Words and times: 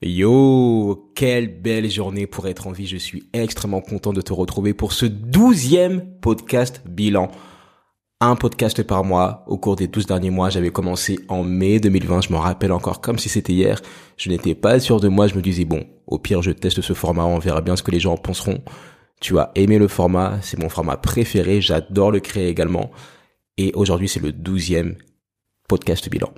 Yo, 0.00 1.10
quelle 1.16 1.60
belle 1.60 1.90
journée 1.90 2.28
pour 2.28 2.46
être 2.46 2.68
en 2.68 2.70
vie. 2.72 2.86
Je 2.86 2.96
suis 2.96 3.28
extrêmement 3.32 3.80
content 3.80 4.12
de 4.12 4.20
te 4.20 4.32
retrouver 4.32 4.72
pour 4.72 4.92
ce 4.92 5.06
douzième 5.06 6.20
podcast 6.20 6.82
bilan. 6.88 7.32
Un 8.20 8.36
podcast 8.36 8.80
par 8.84 9.02
mois. 9.02 9.42
Au 9.48 9.58
cours 9.58 9.74
des 9.74 9.88
douze 9.88 10.06
derniers 10.06 10.30
mois, 10.30 10.50
j'avais 10.50 10.70
commencé 10.70 11.18
en 11.28 11.42
mai 11.42 11.80
2020. 11.80 12.20
Je 12.20 12.32
m'en 12.32 12.38
rappelle 12.38 12.70
encore 12.70 13.00
comme 13.00 13.18
si 13.18 13.28
c'était 13.28 13.52
hier. 13.52 13.82
Je 14.16 14.28
n'étais 14.28 14.54
pas 14.54 14.78
sûr 14.78 15.00
de 15.00 15.08
moi. 15.08 15.26
Je 15.26 15.34
me 15.34 15.42
disais, 15.42 15.64
bon, 15.64 15.84
au 16.06 16.20
pire, 16.20 16.42
je 16.42 16.52
teste 16.52 16.80
ce 16.80 16.92
format. 16.92 17.24
On 17.24 17.40
verra 17.40 17.60
bien 17.60 17.74
ce 17.74 17.82
que 17.82 17.90
les 17.90 17.98
gens 17.98 18.12
en 18.12 18.18
penseront. 18.18 18.62
Tu 19.20 19.36
as 19.36 19.50
aimé 19.56 19.78
le 19.78 19.88
format. 19.88 20.38
C'est 20.42 20.60
mon 20.60 20.68
format 20.68 20.96
préféré. 20.96 21.60
J'adore 21.60 22.12
le 22.12 22.20
créer 22.20 22.46
également. 22.46 22.92
Et 23.56 23.72
aujourd'hui, 23.74 24.08
c'est 24.08 24.22
le 24.22 24.30
douzième 24.30 24.94
podcast 25.68 26.08
bilan. 26.08 26.32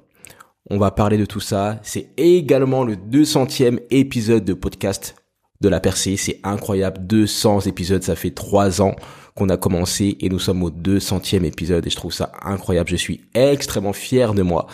On 0.72 0.78
va 0.78 0.92
parler 0.92 1.18
de 1.18 1.24
tout 1.24 1.40
ça. 1.40 1.80
C'est 1.82 2.10
également 2.16 2.84
le 2.84 2.94
200e 2.94 3.80
épisode 3.90 4.44
de 4.44 4.54
podcast 4.54 5.16
de 5.60 5.68
la 5.68 5.80
percée. 5.80 6.16
C'est 6.16 6.38
incroyable. 6.44 7.04
200 7.08 7.62
épisodes. 7.62 8.04
Ça 8.04 8.14
fait 8.14 8.30
trois 8.30 8.80
ans 8.80 8.94
qu'on 9.34 9.48
a 9.48 9.56
commencé 9.56 10.16
et 10.20 10.28
nous 10.28 10.38
sommes 10.38 10.62
au 10.62 10.70
200e 10.70 11.42
épisode 11.42 11.84
et 11.84 11.90
je 11.90 11.96
trouve 11.96 12.12
ça 12.12 12.30
incroyable. 12.42 12.88
Je 12.88 12.94
suis 12.94 13.22
extrêmement 13.34 13.92
fier 13.92 14.32
de 14.32 14.42
moi 14.42 14.68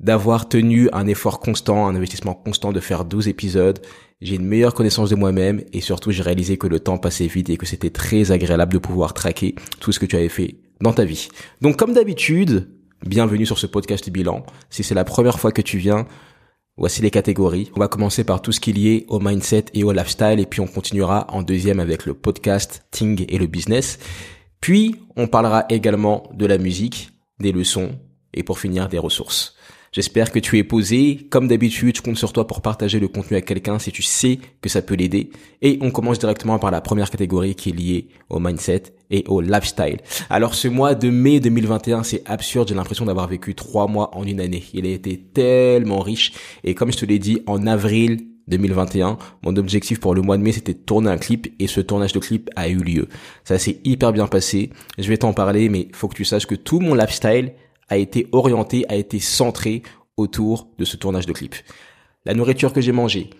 d'avoir 0.00 0.48
tenu 0.48 0.88
un 0.94 1.06
effort 1.06 1.40
constant, 1.40 1.86
un 1.86 1.94
investissement 1.94 2.34
constant 2.34 2.72
de 2.72 2.80
faire 2.80 3.04
12 3.04 3.28
épisodes. 3.28 3.80
J'ai 4.22 4.36
une 4.36 4.46
meilleure 4.46 4.72
connaissance 4.72 5.10
de 5.10 5.14
moi-même 5.14 5.62
et 5.74 5.82
surtout 5.82 6.10
j'ai 6.10 6.22
réalisé 6.22 6.56
que 6.56 6.66
le 6.66 6.80
temps 6.80 6.96
passait 6.96 7.26
vite 7.26 7.50
et 7.50 7.58
que 7.58 7.66
c'était 7.66 7.90
très 7.90 8.32
agréable 8.32 8.72
de 8.72 8.78
pouvoir 8.78 9.12
traquer 9.12 9.56
tout 9.78 9.92
ce 9.92 10.00
que 10.00 10.06
tu 10.06 10.16
avais 10.16 10.30
fait 10.30 10.56
dans 10.80 10.94
ta 10.94 11.04
vie. 11.04 11.28
Donc 11.60 11.76
comme 11.76 11.92
d'habitude, 11.92 12.70
bienvenue 13.04 13.46
sur 13.46 13.58
ce 13.58 13.66
podcast 13.66 14.08
bilan. 14.10 14.44
Si 14.70 14.82
c'est 14.84 14.94
la 14.94 15.04
première 15.04 15.40
fois 15.40 15.52
que 15.52 15.62
tu 15.62 15.78
viens, 15.78 16.06
voici 16.76 17.02
les 17.02 17.10
catégories. 17.10 17.70
On 17.76 17.80
va 17.80 17.88
commencer 17.88 18.24
par 18.24 18.42
tout 18.42 18.52
ce 18.52 18.60
qui 18.60 18.70
est 18.70 18.74
lié 18.74 19.06
au 19.08 19.18
mindset 19.18 19.66
et 19.74 19.84
au 19.84 19.92
lifestyle 19.92 20.38
et 20.38 20.46
puis 20.46 20.60
on 20.60 20.66
continuera 20.66 21.26
en 21.30 21.42
deuxième 21.42 21.80
avec 21.80 22.06
le 22.06 22.14
podcast, 22.14 22.86
Ting 22.90 23.24
et 23.28 23.38
le 23.38 23.46
business. 23.46 23.98
Puis 24.60 24.96
on 25.16 25.26
parlera 25.26 25.66
également 25.68 26.30
de 26.34 26.46
la 26.46 26.58
musique, 26.58 27.10
des 27.40 27.52
leçons 27.52 27.98
et 28.34 28.42
pour 28.42 28.58
finir 28.58 28.88
des 28.88 28.98
ressources. 28.98 29.56
J'espère 29.92 30.32
que 30.32 30.38
tu 30.38 30.56
es 30.56 30.64
posé. 30.64 31.26
Comme 31.28 31.48
d'habitude, 31.48 31.98
je 31.98 32.00
compte 32.00 32.16
sur 32.16 32.32
toi 32.32 32.46
pour 32.46 32.62
partager 32.62 32.98
le 32.98 33.08
contenu 33.08 33.36
à 33.36 33.42
quelqu'un 33.42 33.78
si 33.78 33.92
tu 33.92 34.00
sais 34.00 34.38
que 34.62 34.70
ça 34.70 34.80
peut 34.80 34.94
l'aider. 34.94 35.28
Et 35.60 35.78
on 35.82 35.90
commence 35.90 36.18
directement 36.18 36.58
par 36.58 36.70
la 36.70 36.80
première 36.80 37.10
catégorie 37.10 37.54
qui 37.54 37.68
est 37.68 37.72
liée 37.74 38.08
au 38.30 38.38
mindset 38.38 38.84
et 39.10 39.22
au 39.28 39.42
lifestyle. 39.42 39.98
Alors 40.30 40.54
ce 40.54 40.66
mois 40.66 40.94
de 40.94 41.10
mai 41.10 41.40
2021, 41.40 42.04
c'est 42.04 42.22
absurde. 42.24 42.68
J'ai 42.68 42.74
l'impression 42.74 43.04
d'avoir 43.04 43.28
vécu 43.28 43.54
trois 43.54 43.86
mois 43.86 44.16
en 44.16 44.24
une 44.24 44.40
année. 44.40 44.64
Il 44.72 44.86
a 44.86 44.88
été 44.88 45.18
tellement 45.18 46.00
riche. 46.00 46.32
Et 46.64 46.74
comme 46.74 46.90
je 46.90 46.96
te 46.96 47.04
l'ai 47.04 47.18
dit, 47.18 47.42
en 47.46 47.66
avril 47.66 48.28
2021. 48.48 49.18
Mon 49.42 49.56
objectif 49.56 50.00
pour 50.00 50.14
le 50.14 50.22
mois 50.22 50.36
de 50.36 50.42
mai, 50.42 50.52
c'était 50.52 50.74
de 50.74 50.78
tourner 50.78 51.10
un 51.10 51.18
clip 51.18 51.52
et 51.58 51.66
ce 51.66 51.80
tournage 51.80 52.12
de 52.12 52.18
clip 52.18 52.50
a 52.56 52.68
eu 52.68 52.78
lieu. 52.78 53.08
Ça 53.44 53.58
s'est 53.58 53.78
hyper 53.84 54.12
bien 54.12 54.26
passé. 54.26 54.70
Je 54.98 55.08
vais 55.08 55.16
t'en 55.18 55.32
parler, 55.32 55.68
mais 55.68 55.88
faut 55.92 56.08
que 56.08 56.16
tu 56.16 56.24
saches 56.24 56.46
que 56.46 56.54
tout 56.54 56.80
mon 56.80 56.94
lifestyle 56.94 57.52
a 57.88 57.96
été 57.96 58.28
orienté, 58.32 58.84
a 58.88 58.96
été 58.96 59.18
centré 59.18 59.82
autour 60.16 60.68
de 60.78 60.84
ce 60.84 60.96
tournage 60.96 61.26
de 61.26 61.32
clip. 61.32 61.54
La 62.24 62.34
nourriture 62.34 62.72
que 62.72 62.80
j'ai 62.80 62.92
mangée, 62.92 63.30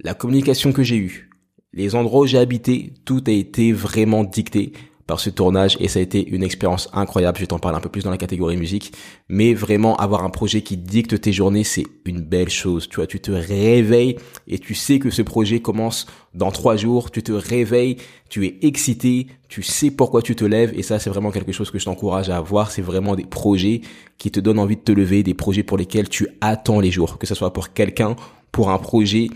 la 0.00 0.14
communication 0.14 0.72
que 0.72 0.82
j'ai 0.82 0.96
eue, 0.96 1.30
les 1.72 1.94
endroits 1.94 2.22
où 2.22 2.26
j'ai 2.26 2.38
habité, 2.38 2.94
tout 3.04 3.22
a 3.26 3.30
été 3.30 3.72
vraiment 3.72 4.24
dicté 4.24 4.72
par 5.12 5.20
ce 5.20 5.28
tournage 5.28 5.76
et 5.78 5.88
ça 5.88 5.98
a 5.98 6.02
été 6.02 6.26
une 6.26 6.42
expérience 6.42 6.88
incroyable. 6.94 7.36
Je 7.38 7.44
t'en 7.44 7.58
parler 7.58 7.76
un 7.76 7.82
peu 7.82 7.90
plus 7.90 8.02
dans 8.02 8.10
la 8.10 8.16
catégorie 8.16 8.56
musique, 8.56 8.94
mais 9.28 9.52
vraiment 9.52 9.94
avoir 9.96 10.24
un 10.24 10.30
projet 10.30 10.62
qui 10.62 10.78
dicte 10.78 11.20
tes 11.20 11.34
journées, 11.34 11.64
c'est 11.64 11.84
une 12.06 12.22
belle 12.22 12.48
chose. 12.48 12.88
Tu 12.88 12.96
vois, 12.96 13.06
tu 13.06 13.20
te 13.20 13.30
réveilles 13.30 14.16
et 14.48 14.58
tu 14.58 14.74
sais 14.74 14.98
que 14.98 15.10
ce 15.10 15.20
projet 15.20 15.60
commence 15.60 16.06
dans 16.32 16.50
trois 16.50 16.76
jours. 16.76 17.10
Tu 17.10 17.22
te 17.22 17.32
réveilles, 17.32 17.98
tu 18.30 18.46
es 18.46 18.56
excité, 18.62 19.26
tu 19.50 19.62
sais 19.62 19.90
pourquoi 19.90 20.22
tu 20.22 20.34
te 20.34 20.46
lèves 20.46 20.72
et 20.74 20.82
ça, 20.82 20.98
c'est 20.98 21.10
vraiment 21.10 21.30
quelque 21.30 21.52
chose 21.52 21.70
que 21.70 21.78
je 21.78 21.84
t'encourage 21.84 22.30
à 22.30 22.38
avoir. 22.38 22.70
C'est 22.70 22.80
vraiment 22.80 23.14
des 23.14 23.26
projets 23.26 23.82
qui 24.16 24.30
te 24.30 24.40
donnent 24.40 24.60
envie 24.60 24.76
de 24.76 24.80
te 24.80 24.92
lever, 24.92 25.22
des 25.22 25.34
projets 25.34 25.62
pour 25.62 25.76
lesquels 25.76 26.08
tu 26.08 26.26
attends 26.40 26.80
les 26.80 26.90
jours, 26.90 27.18
que 27.18 27.26
ce 27.26 27.34
soit 27.34 27.52
pour 27.52 27.74
quelqu'un, 27.74 28.16
pour 28.50 28.70
un 28.70 28.78
projet, 28.78 29.28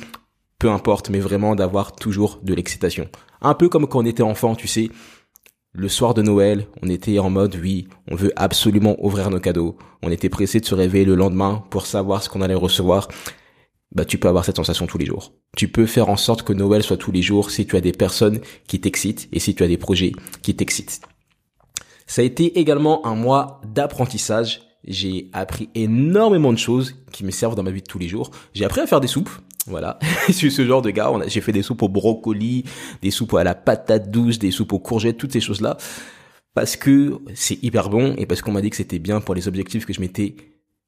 peu 0.58 0.70
importe, 0.70 1.10
mais 1.10 1.20
vraiment 1.20 1.54
d'avoir 1.54 1.92
toujours 1.92 2.40
de 2.42 2.54
l'excitation. 2.54 3.10
Un 3.42 3.52
peu 3.52 3.68
comme 3.68 3.86
quand 3.86 4.00
on 4.00 4.06
était 4.06 4.22
enfant, 4.22 4.54
tu 4.54 4.68
sais, 4.68 4.88
le 5.76 5.88
soir 5.88 6.14
de 6.14 6.22
Noël, 6.22 6.66
on 6.82 6.88
était 6.88 7.18
en 7.18 7.28
mode 7.28 7.54
oui, 7.56 7.86
on 8.10 8.14
veut 8.14 8.32
absolument 8.36 8.96
ouvrir 9.04 9.30
nos 9.30 9.40
cadeaux. 9.40 9.76
On 10.02 10.10
était 10.10 10.30
pressé 10.30 10.58
de 10.58 10.64
se 10.64 10.74
réveiller 10.74 11.04
le 11.04 11.14
lendemain 11.14 11.64
pour 11.68 11.84
savoir 11.84 12.22
ce 12.22 12.30
qu'on 12.30 12.40
allait 12.40 12.54
recevoir. 12.54 13.08
Bah, 13.92 14.06
tu 14.06 14.16
peux 14.16 14.28
avoir 14.28 14.44
cette 14.44 14.56
sensation 14.56 14.86
tous 14.86 14.96
les 14.96 15.04
jours. 15.04 15.34
Tu 15.54 15.68
peux 15.68 15.84
faire 15.84 16.08
en 16.08 16.16
sorte 16.16 16.42
que 16.42 16.54
Noël 16.54 16.82
soit 16.82 16.96
tous 16.96 17.12
les 17.12 17.20
jours 17.20 17.50
si 17.50 17.66
tu 17.66 17.76
as 17.76 17.82
des 17.82 17.92
personnes 17.92 18.40
qui 18.66 18.80
t'excitent 18.80 19.28
et 19.32 19.38
si 19.38 19.54
tu 19.54 19.62
as 19.62 19.68
des 19.68 19.76
projets 19.76 20.12
qui 20.42 20.56
t'excitent. 20.56 21.02
Ça 22.06 22.22
a 22.22 22.24
été 22.24 22.58
également 22.58 23.06
un 23.06 23.14
mois 23.14 23.60
d'apprentissage. 23.66 24.62
J'ai 24.84 25.28
appris 25.34 25.68
énormément 25.74 26.52
de 26.52 26.58
choses 26.58 26.94
qui 27.12 27.24
me 27.24 27.30
servent 27.30 27.54
dans 27.54 27.62
ma 27.62 27.70
vie 27.70 27.82
de 27.82 27.86
tous 27.86 27.98
les 27.98 28.08
jours. 28.08 28.30
J'ai 28.54 28.64
appris 28.64 28.80
à 28.80 28.86
faire 28.86 29.00
des 29.00 29.08
soupes. 29.08 29.30
Voilà, 29.66 29.98
je 30.28 30.32
suis 30.32 30.50
ce 30.50 30.64
genre 30.64 30.82
de 30.82 30.90
gars. 30.90 31.12
J'ai 31.26 31.40
fait 31.40 31.52
des 31.52 31.62
soupes 31.62 31.82
au 31.82 31.88
brocoli, 31.88 32.64
des 33.02 33.10
soupes 33.10 33.34
à 33.34 33.44
la 33.44 33.54
patate 33.54 34.10
douce, 34.10 34.38
des 34.38 34.50
soupes 34.50 34.72
aux 34.72 34.78
courgettes, 34.78 35.18
toutes 35.18 35.32
ces 35.32 35.40
choses-là, 35.40 35.76
parce 36.54 36.76
que 36.76 37.18
c'est 37.34 37.62
hyper 37.62 37.90
bon 37.90 38.14
et 38.16 38.26
parce 38.26 38.42
qu'on 38.42 38.52
m'a 38.52 38.62
dit 38.62 38.70
que 38.70 38.76
c'était 38.76 38.98
bien 38.98 39.20
pour 39.20 39.34
les 39.34 39.48
objectifs 39.48 39.84
que 39.84 39.92
je 39.92 40.00
m'étais 40.00 40.36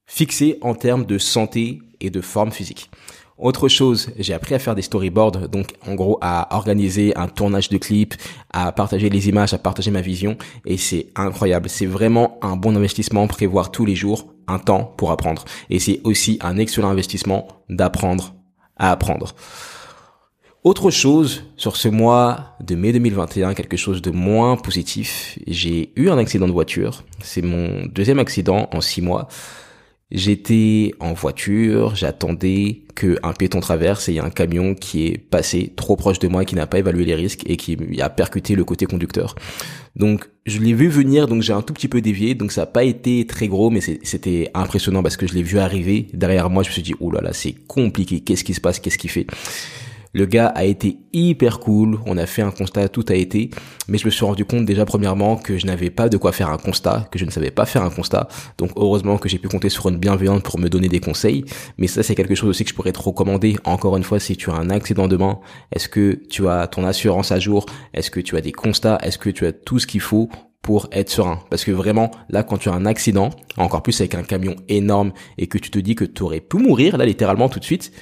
fixés 0.06 0.59
en 0.62 0.75
termes 0.75 1.05
de 1.05 1.19
santé 1.19 1.81
et 2.00 2.11
de 2.11 2.21
forme 2.21 2.53
physique. 2.53 2.91
Autre 3.37 3.69
chose, 3.69 4.11
j'ai 4.19 4.34
appris 4.34 4.56
à 4.56 4.59
faire 4.59 4.75
des 4.75 4.83
storyboards, 4.83 5.49
donc 5.49 5.75
en 5.87 5.94
gros 5.94 6.19
à 6.21 6.56
organiser 6.56 7.17
un 7.17 7.28
tournage 7.28 7.69
de 7.69 7.78
clip, 7.78 8.15
à 8.53 8.72
partager 8.72 9.11
les 9.11 9.28
images, 9.28 9.55
à 9.55 9.59
partager 9.59 9.93
ma 9.93 10.00
vision, 10.00 10.37
et 10.67 10.77
c'est 10.77 11.06
incroyable. 11.15 11.69
C'est 11.69 11.87
vraiment 11.87 12.38
un 12.43 12.56
bon 12.56 12.75
investissement, 12.75 13.28
prévoir 13.28 13.71
tous 13.71 13.84
les 13.84 13.94
jours 13.94 14.27
un 14.49 14.59
temps 14.59 14.93
pour 14.97 15.12
apprendre. 15.12 15.44
Et 15.71 15.78
c'est 15.78 16.00
aussi 16.03 16.38
un 16.41 16.59
excellent 16.59 16.88
investissement 16.88 17.47
d'apprendre 17.69 18.34
à 18.78 18.91
apprendre. 18.91 19.34
Autre 20.65 20.91
chose 20.91 21.44
sur 21.56 21.77
ce 21.77 21.89
mois 21.89 22.56
de 22.61 22.75
mai 22.75 22.93
2021, 22.93 23.55
quelque 23.55 23.77
chose 23.77 24.03
de 24.03 24.11
moins 24.11 24.56
positif, 24.56 25.39
j'ai 25.47 25.93
eu 25.97 26.11
un 26.11 26.19
accident 26.19 26.47
de 26.47 26.53
voiture. 26.53 27.05
C'est 27.22 27.43
mon 27.43 27.87
deuxième 27.87 28.19
accident 28.19 28.69
en 28.72 28.81
six 28.81 29.00
mois. 29.00 29.28
J'étais 30.11 30.93
en 31.01 31.13
voiture, 31.13 31.95
j'attendais 31.95 32.81
qu'un 32.95 33.33
piéton 33.35 33.61
traverse 33.61 34.09
et 34.09 34.13
il 34.13 34.15
y 34.15 34.19
a 34.19 34.25
un 34.25 34.31
camion 34.31 34.75
qui 34.75 35.07
est 35.07 35.19
passé 35.19 35.71
trop 35.77 35.97
proche 35.97 36.19
de 36.19 36.29
moi, 36.29 36.47
qui 36.47 36.55
n'a 36.55 36.67
pas 36.67 36.79
évalué 36.79 37.05
les 37.05 37.15
risques 37.15 37.43
et 37.45 37.59
qui 37.59 37.77
a 38.01 38.09
percuté 38.09 38.55
le 38.55 38.65
côté 38.65 38.87
conducteur. 38.87 39.35
Donc 39.97 40.31
je 40.47 40.61
l'ai 40.61 40.73
vu 40.73 40.89
venir, 40.89 41.29
donc 41.29 41.43
j'ai 41.43 41.53
un 41.53 41.61
tout 41.61 41.75
petit 41.75 41.89
peu 41.89 42.01
dévié, 42.01 42.35
donc 42.35 42.53
ça 42.53 42.63
n'a 42.63 42.67
pas 42.67 42.85
été 42.85 43.27
très 43.27 43.49
gros, 43.49 43.69
mais 43.69 43.81
c'était 43.81 44.51
impressionnant 44.55 45.03
parce 45.03 45.19
que 45.19 45.27
je 45.27 45.35
l'ai 45.35 45.43
vu 45.43 45.59
arriver 45.59 46.07
derrière 46.15 46.49
moi. 46.49 46.63
Je 46.63 46.71
me 46.71 46.73
suis 46.73 46.83
dit, 46.83 46.95
oh 47.01 47.11
là 47.11 47.21
là, 47.21 47.35
c'est 47.35 47.53
compliqué. 47.67 48.21
Qu'est-ce 48.21 48.45
qui 48.45 48.55
se 48.55 48.63
passe? 48.63 48.81
Qu'est-ce 48.81 48.97
qu'il 48.97 49.11
fait? 49.11 49.27
Le 50.13 50.27
gars 50.27 50.47
a 50.47 50.65
été 50.65 50.99
hyper 51.13 51.61
cool, 51.61 51.99
on 52.07 52.17
a 52.17 52.27
fait 52.27 52.43
un 52.43 52.51
constat, 52.51 52.89
tout 52.89 53.05
a 53.09 53.15
été, 53.15 53.51
mais 53.89 53.99
je 53.99 54.07
me 54.07 54.11
suis 54.11 54.25
rendu 54.25 54.45
compte 54.45 54.65
déjà 54.65 54.85
premièrement 54.85 55.37
que 55.37 55.59
je 55.59 55.67
n'avais 55.67 55.91
pas 55.91 56.09
de 56.09 56.17
quoi 56.17 56.33
faire 56.33 56.51
un 56.51 56.59
constat, 56.59 57.09
que 57.11 57.19
je 57.19 57.25
ne 57.25 57.31
savais 57.31 57.51
pas 57.51 57.67
faire 57.67 57.83
un 57.83 57.91
constat, 57.91 58.29
donc 58.57 58.71
heureusement 58.77 59.19
que 59.19 59.29
j'ai 59.29 59.39
pu 59.39 59.49
compter 59.49 59.69
sur 59.69 59.89
une 59.89 59.99
bienveillante 59.99 60.43
pour 60.43 60.59
me 60.59 60.69
donner 60.69 60.89
des 60.89 61.01
conseils, 61.01 61.45
mais 61.77 61.87
ça 61.87 62.03
c'est 62.03 62.15
quelque 62.15 62.35
chose 62.35 62.49
aussi 62.51 62.65
que 62.65 62.71
je 62.71 62.75
pourrais 62.75 62.93
te 62.93 63.01
recommander, 63.01 63.57
encore 63.65 63.97
une 63.97 64.05
fois, 64.05 64.21
si 64.21 64.37
tu 64.37 64.51
as 64.51 64.55
un 64.55 64.71
accident 64.71 65.09
demain, 65.09 65.41
est-ce 65.73 65.89
que 65.89 66.21
tu 66.29 66.49
as 66.49 66.67
ton 66.67 66.85
assurance 66.85 67.33
à 67.33 67.39
jour, 67.39 67.67
est-ce 67.95 68.11
que 68.11 68.21
tu 68.21 68.37
as 68.37 68.41
des 68.41 68.53
constats, 68.53 68.99
est-ce 69.03 69.19
que 69.19 69.31
tu 69.31 69.47
as 69.47 69.53
tout 69.53 69.79
ce 69.79 69.87
qu'il 69.87 70.01
faut 70.01 70.29
pour 70.63 70.89
être 70.93 71.11
serein? 71.11 71.41
Parce 71.51 71.65
que 71.65 71.71
vraiment, 71.71 72.11
là, 72.29 72.43
quand 72.43 72.59
tu 72.59 72.69
as 72.69 72.73
un 72.73 72.85
accident, 72.87 73.31
encore 73.57 73.83
plus 73.83 74.01
avec 74.01 74.15
un 74.15 74.23
camion 74.23 74.57
énorme 74.69 75.13
et 75.39 75.47
que 75.47 75.59
tu 75.59 75.71
te 75.71 75.79
dis 75.79 75.95
que 75.95 76.05
tu 76.05 76.23
aurais 76.23 76.41
pu 76.41 76.59
mourir, 76.59 76.97
là, 76.99 77.07
littéralement, 77.07 77.49
tout 77.49 77.59
de 77.59 77.65
suite, 77.65 77.93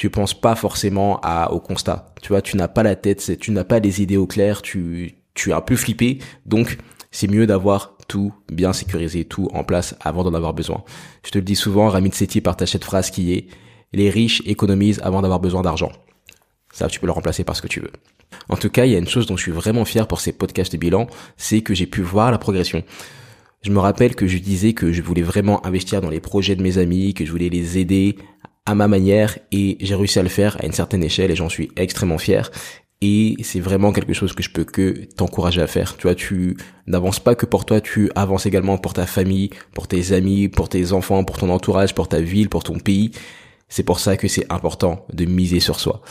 tu 0.00 0.08
penses 0.08 0.32
pas 0.32 0.54
forcément 0.54 1.20
à, 1.22 1.52
au 1.52 1.60
constat. 1.60 2.14
Tu 2.22 2.28
vois, 2.28 2.40
tu 2.40 2.56
n'as 2.56 2.68
pas 2.68 2.82
la 2.82 2.96
tête, 2.96 3.38
tu 3.38 3.50
n'as 3.50 3.64
pas 3.64 3.80
les 3.80 4.00
idées 4.00 4.16
au 4.16 4.26
clair, 4.26 4.62
tu, 4.62 5.16
tu 5.34 5.50
es 5.50 5.52
un 5.52 5.60
peu 5.60 5.76
flippé. 5.76 6.20
Donc, 6.46 6.78
c'est 7.10 7.28
mieux 7.28 7.46
d'avoir 7.46 7.98
tout 8.08 8.32
bien 8.50 8.72
sécurisé, 8.72 9.26
tout 9.26 9.50
en 9.52 9.62
place 9.62 9.94
avant 10.00 10.24
d'en 10.24 10.32
avoir 10.32 10.54
besoin. 10.54 10.84
Je 11.22 11.30
te 11.30 11.36
le 11.36 11.44
dis 11.44 11.54
souvent, 11.54 11.90
Ramit 11.90 12.12
Sethi 12.12 12.40
partage 12.40 12.70
cette 12.70 12.84
phrase 12.84 13.10
qui 13.10 13.34
est 13.34 13.48
les 13.92 14.08
riches 14.08 14.40
économisent 14.46 15.00
avant 15.04 15.20
d'avoir 15.20 15.38
besoin 15.38 15.60
d'argent. 15.60 15.92
Ça, 16.72 16.88
tu 16.88 16.98
peux 16.98 17.06
le 17.06 17.12
remplacer 17.12 17.44
par 17.44 17.54
ce 17.54 17.60
que 17.60 17.68
tu 17.68 17.80
veux. 17.80 17.92
En 18.48 18.56
tout 18.56 18.70
cas, 18.70 18.86
il 18.86 18.92
y 18.92 18.94
a 18.94 18.98
une 18.98 19.06
chose 19.06 19.26
dont 19.26 19.36
je 19.36 19.42
suis 19.42 19.52
vraiment 19.52 19.84
fier 19.84 20.08
pour 20.08 20.20
ces 20.20 20.32
podcasts 20.32 20.72
de 20.72 20.78
bilan, 20.78 21.08
c'est 21.36 21.60
que 21.60 21.74
j'ai 21.74 21.86
pu 21.86 22.00
voir 22.00 22.30
la 22.30 22.38
progression. 22.38 22.84
Je 23.60 23.70
me 23.70 23.80
rappelle 23.80 24.14
que 24.14 24.26
je 24.26 24.38
disais 24.38 24.72
que 24.72 24.92
je 24.92 25.02
voulais 25.02 25.20
vraiment 25.20 25.66
investir 25.66 26.00
dans 26.00 26.08
les 26.08 26.20
projets 26.20 26.56
de 26.56 26.62
mes 26.62 26.78
amis, 26.78 27.12
que 27.12 27.26
je 27.26 27.30
voulais 27.30 27.50
les 27.50 27.76
aider 27.76 28.16
à 28.66 28.74
ma 28.74 28.88
manière 28.88 29.38
et 29.52 29.76
j'ai 29.80 29.94
réussi 29.94 30.18
à 30.18 30.22
le 30.22 30.28
faire 30.28 30.56
à 30.60 30.66
une 30.66 30.72
certaine 30.72 31.02
échelle 31.02 31.30
et 31.30 31.36
j'en 31.36 31.48
suis 31.48 31.70
extrêmement 31.76 32.18
fier. 32.18 32.50
Et 33.02 33.36
c'est 33.42 33.60
vraiment 33.60 33.92
quelque 33.92 34.12
chose 34.12 34.34
que 34.34 34.42
je 34.42 34.50
peux 34.50 34.64
que 34.64 35.06
t'encourager 35.16 35.62
à 35.62 35.66
faire. 35.66 35.96
Tu 35.96 36.02
vois, 36.02 36.14
tu 36.14 36.58
n'avances 36.86 37.18
pas 37.18 37.34
que 37.34 37.46
pour 37.46 37.64
toi, 37.64 37.80
tu 37.80 38.10
avances 38.14 38.44
également 38.44 38.76
pour 38.76 38.92
ta 38.92 39.06
famille, 39.06 39.50
pour 39.72 39.88
tes 39.88 40.12
amis, 40.12 40.48
pour 40.48 40.68
tes 40.68 40.92
enfants, 40.92 41.24
pour 41.24 41.38
ton 41.38 41.48
entourage, 41.48 41.94
pour 41.94 42.08
ta 42.08 42.20
ville, 42.20 42.50
pour 42.50 42.62
ton 42.62 42.78
pays. 42.78 43.12
C'est 43.68 43.84
pour 43.84 44.00
ça 44.00 44.16
que 44.16 44.28
c'est 44.28 44.52
important 44.52 45.06
de 45.14 45.24
miser 45.24 45.60
sur 45.60 45.80
soi. 45.80 46.02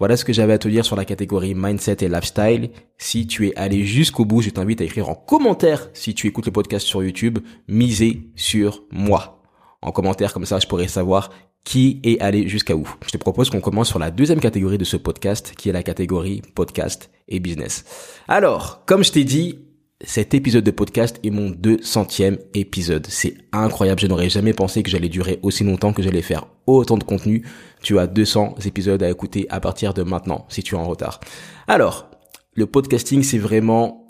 Voilà 0.00 0.16
ce 0.16 0.24
que 0.24 0.32
j'avais 0.32 0.54
à 0.54 0.58
te 0.58 0.66
dire 0.66 0.84
sur 0.84 0.96
la 0.96 1.04
catégorie 1.04 1.54
mindset 1.54 1.98
et 2.00 2.08
lifestyle. 2.08 2.70
Si 2.98 3.28
tu 3.28 3.46
es 3.46 3.56
allé 3.56 3.84
jusqu'au 3.84 4.24
bout, 4.24 4.42
je 4.42 4.50
t'invite 4.50 4.80
à 4.80 4.84
écrire 4.84 5.08
en 5.08 5.14
commentaire 5.14 5.90
si 5.92 6.12
tu 6.14 6.26
écoutes 6.26 6.46
le 6.46 6.52
podcast 6.52 6.84
sur 6.84 7.04
YouTube, 7.04 7.38
miser 7.68 8.32
sur 8.34 8.82
moi. 8.90 9.41
En 9.82 9.90
commentaire, 9.92 10.32
comme 10.32 10.46
ça, 10.46 10.58
je 10.58 10.66
pourrais 10.66 10.88
savoir 10.88 11.30
qui 11.64 12.00
est 12.02 12.20
allé 12.20 12.48
jusqu'à 12.48 12.74
où. 12.74 12.88
Je 13.04 13.10
te 13.10 13.16
propose 13.16 13.50
qu'on 13.50 13.60
commence 13.60 13.88
sur 13.88 13.98
la 13.98 14.10
deuxième 14.10 14.40
catégorie 14.40 14.78
de 14.78 14.84
ce 14.84 14.96
podcast, 14.96 15.52
qui 15.56 15.68
est 15.68 15.72
la 15.72 15.82
catégorie 15.82 16.42
podcast 16.54 17.10
et 17.28 17.40
business. 17.40 17.84
Alors, 18.28 18.84
comme 18.86 19.04
je 19.04 19.12
t'ai 19.12 19.24
dit, 19.24 19.58
cet 20.04 20.34
épisode 20.34 20.64
de 20.64 20.70
podcast 20.72 21.20
est 21.22 21.30
mon 21.30 21.50
200e 21.50 22.38
épisode. 22.54 23.06
C'est 23.08 23.34
incroyable. 23.52 24.00
Je 24.00 24.08
n'aurais 24.08 24.28
jamais 24.28 24.52
pensé 24.52 24.82
que 24.82 24.90
j'allais 24.90 25.08
durer 25.08 25.38
aussi 25.42 25.62
longtemps, 25.62 25.92
que 25.92 26.02
j'allais 26.02 26.22
faire 26.22 26.46
autant 26.66 26.98
de 26.98 27.04
contenu. 27.04 27.44
Tu 27.82 27.98
as 27.98 28.08
200 28.08 28.56
épisodes 28.64 29.02
à 29.02 29.10
écouter 29.10 29.46
à 29.48 29.60
partir 29.60 29.94
de 29.94 30.02
maintenant, 30.02 30.46
si 30.48 30.62
tu 30.62 30.74
es 30.74 30.78
en 30.78 30.84
retard. 30.84 31.20
Alors, 31.68 32.10
le 32.54 32.66
podcasting, 32.66 33.22
c'est 33.22 33.38
vraiment 33.38 34.01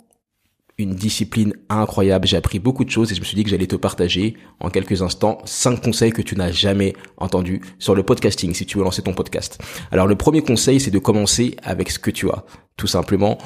une 0.77 0.95
discipline 0.95 1.53
incroyable. 1.69 2.27
J'ai 2.27 2.37
appris 2.37 2.59
beaucoup 2.59 2.83
de 2.83 2.89
choses 2.89 3.11
et 3.11 3.15
je 3.15 3.19
me 3.19 3.25
suis 3.25 3.35
dit 3.35 3.43
que 3.43 3.49
j'allais 3.49 3.67
te 3.67 3.75
partager 3.75 4.35
en 4.59 4.69
quelques 4.69 5.01
instants 5.01 5.37
cinq 5.45 5.81
conseils 5.81 6.11
que 6.11 6.21
tu 6.21 6.35
n'as 6.35 6.51
jamais 6.51 6.93
entendus 7.17 7.61
sur 7.79 7.95
le 7.95 8.03
podcasting 8.03 8.53
si 8.53 8.65
tu 8.65 8.77
veux 8.77 8.83
lancer 8.83 9.01
ton 9.01 9.13
podcast. 9.13 9.59
Alors, 9.91 10.07
le 10.07 10.15
premier 10.15 10.41
conseil, 10.41 10.79
c'est 10.79 10.91
de 10.91 10.99
commencer 10.99 11.55
avec 11.63 11.91
ce 11.91 11.99
que 11.99 12.11
tu 12.11 12.29
as. 12.29 12.43
Tout 12.75 12.87
simplement, 12.87 13.37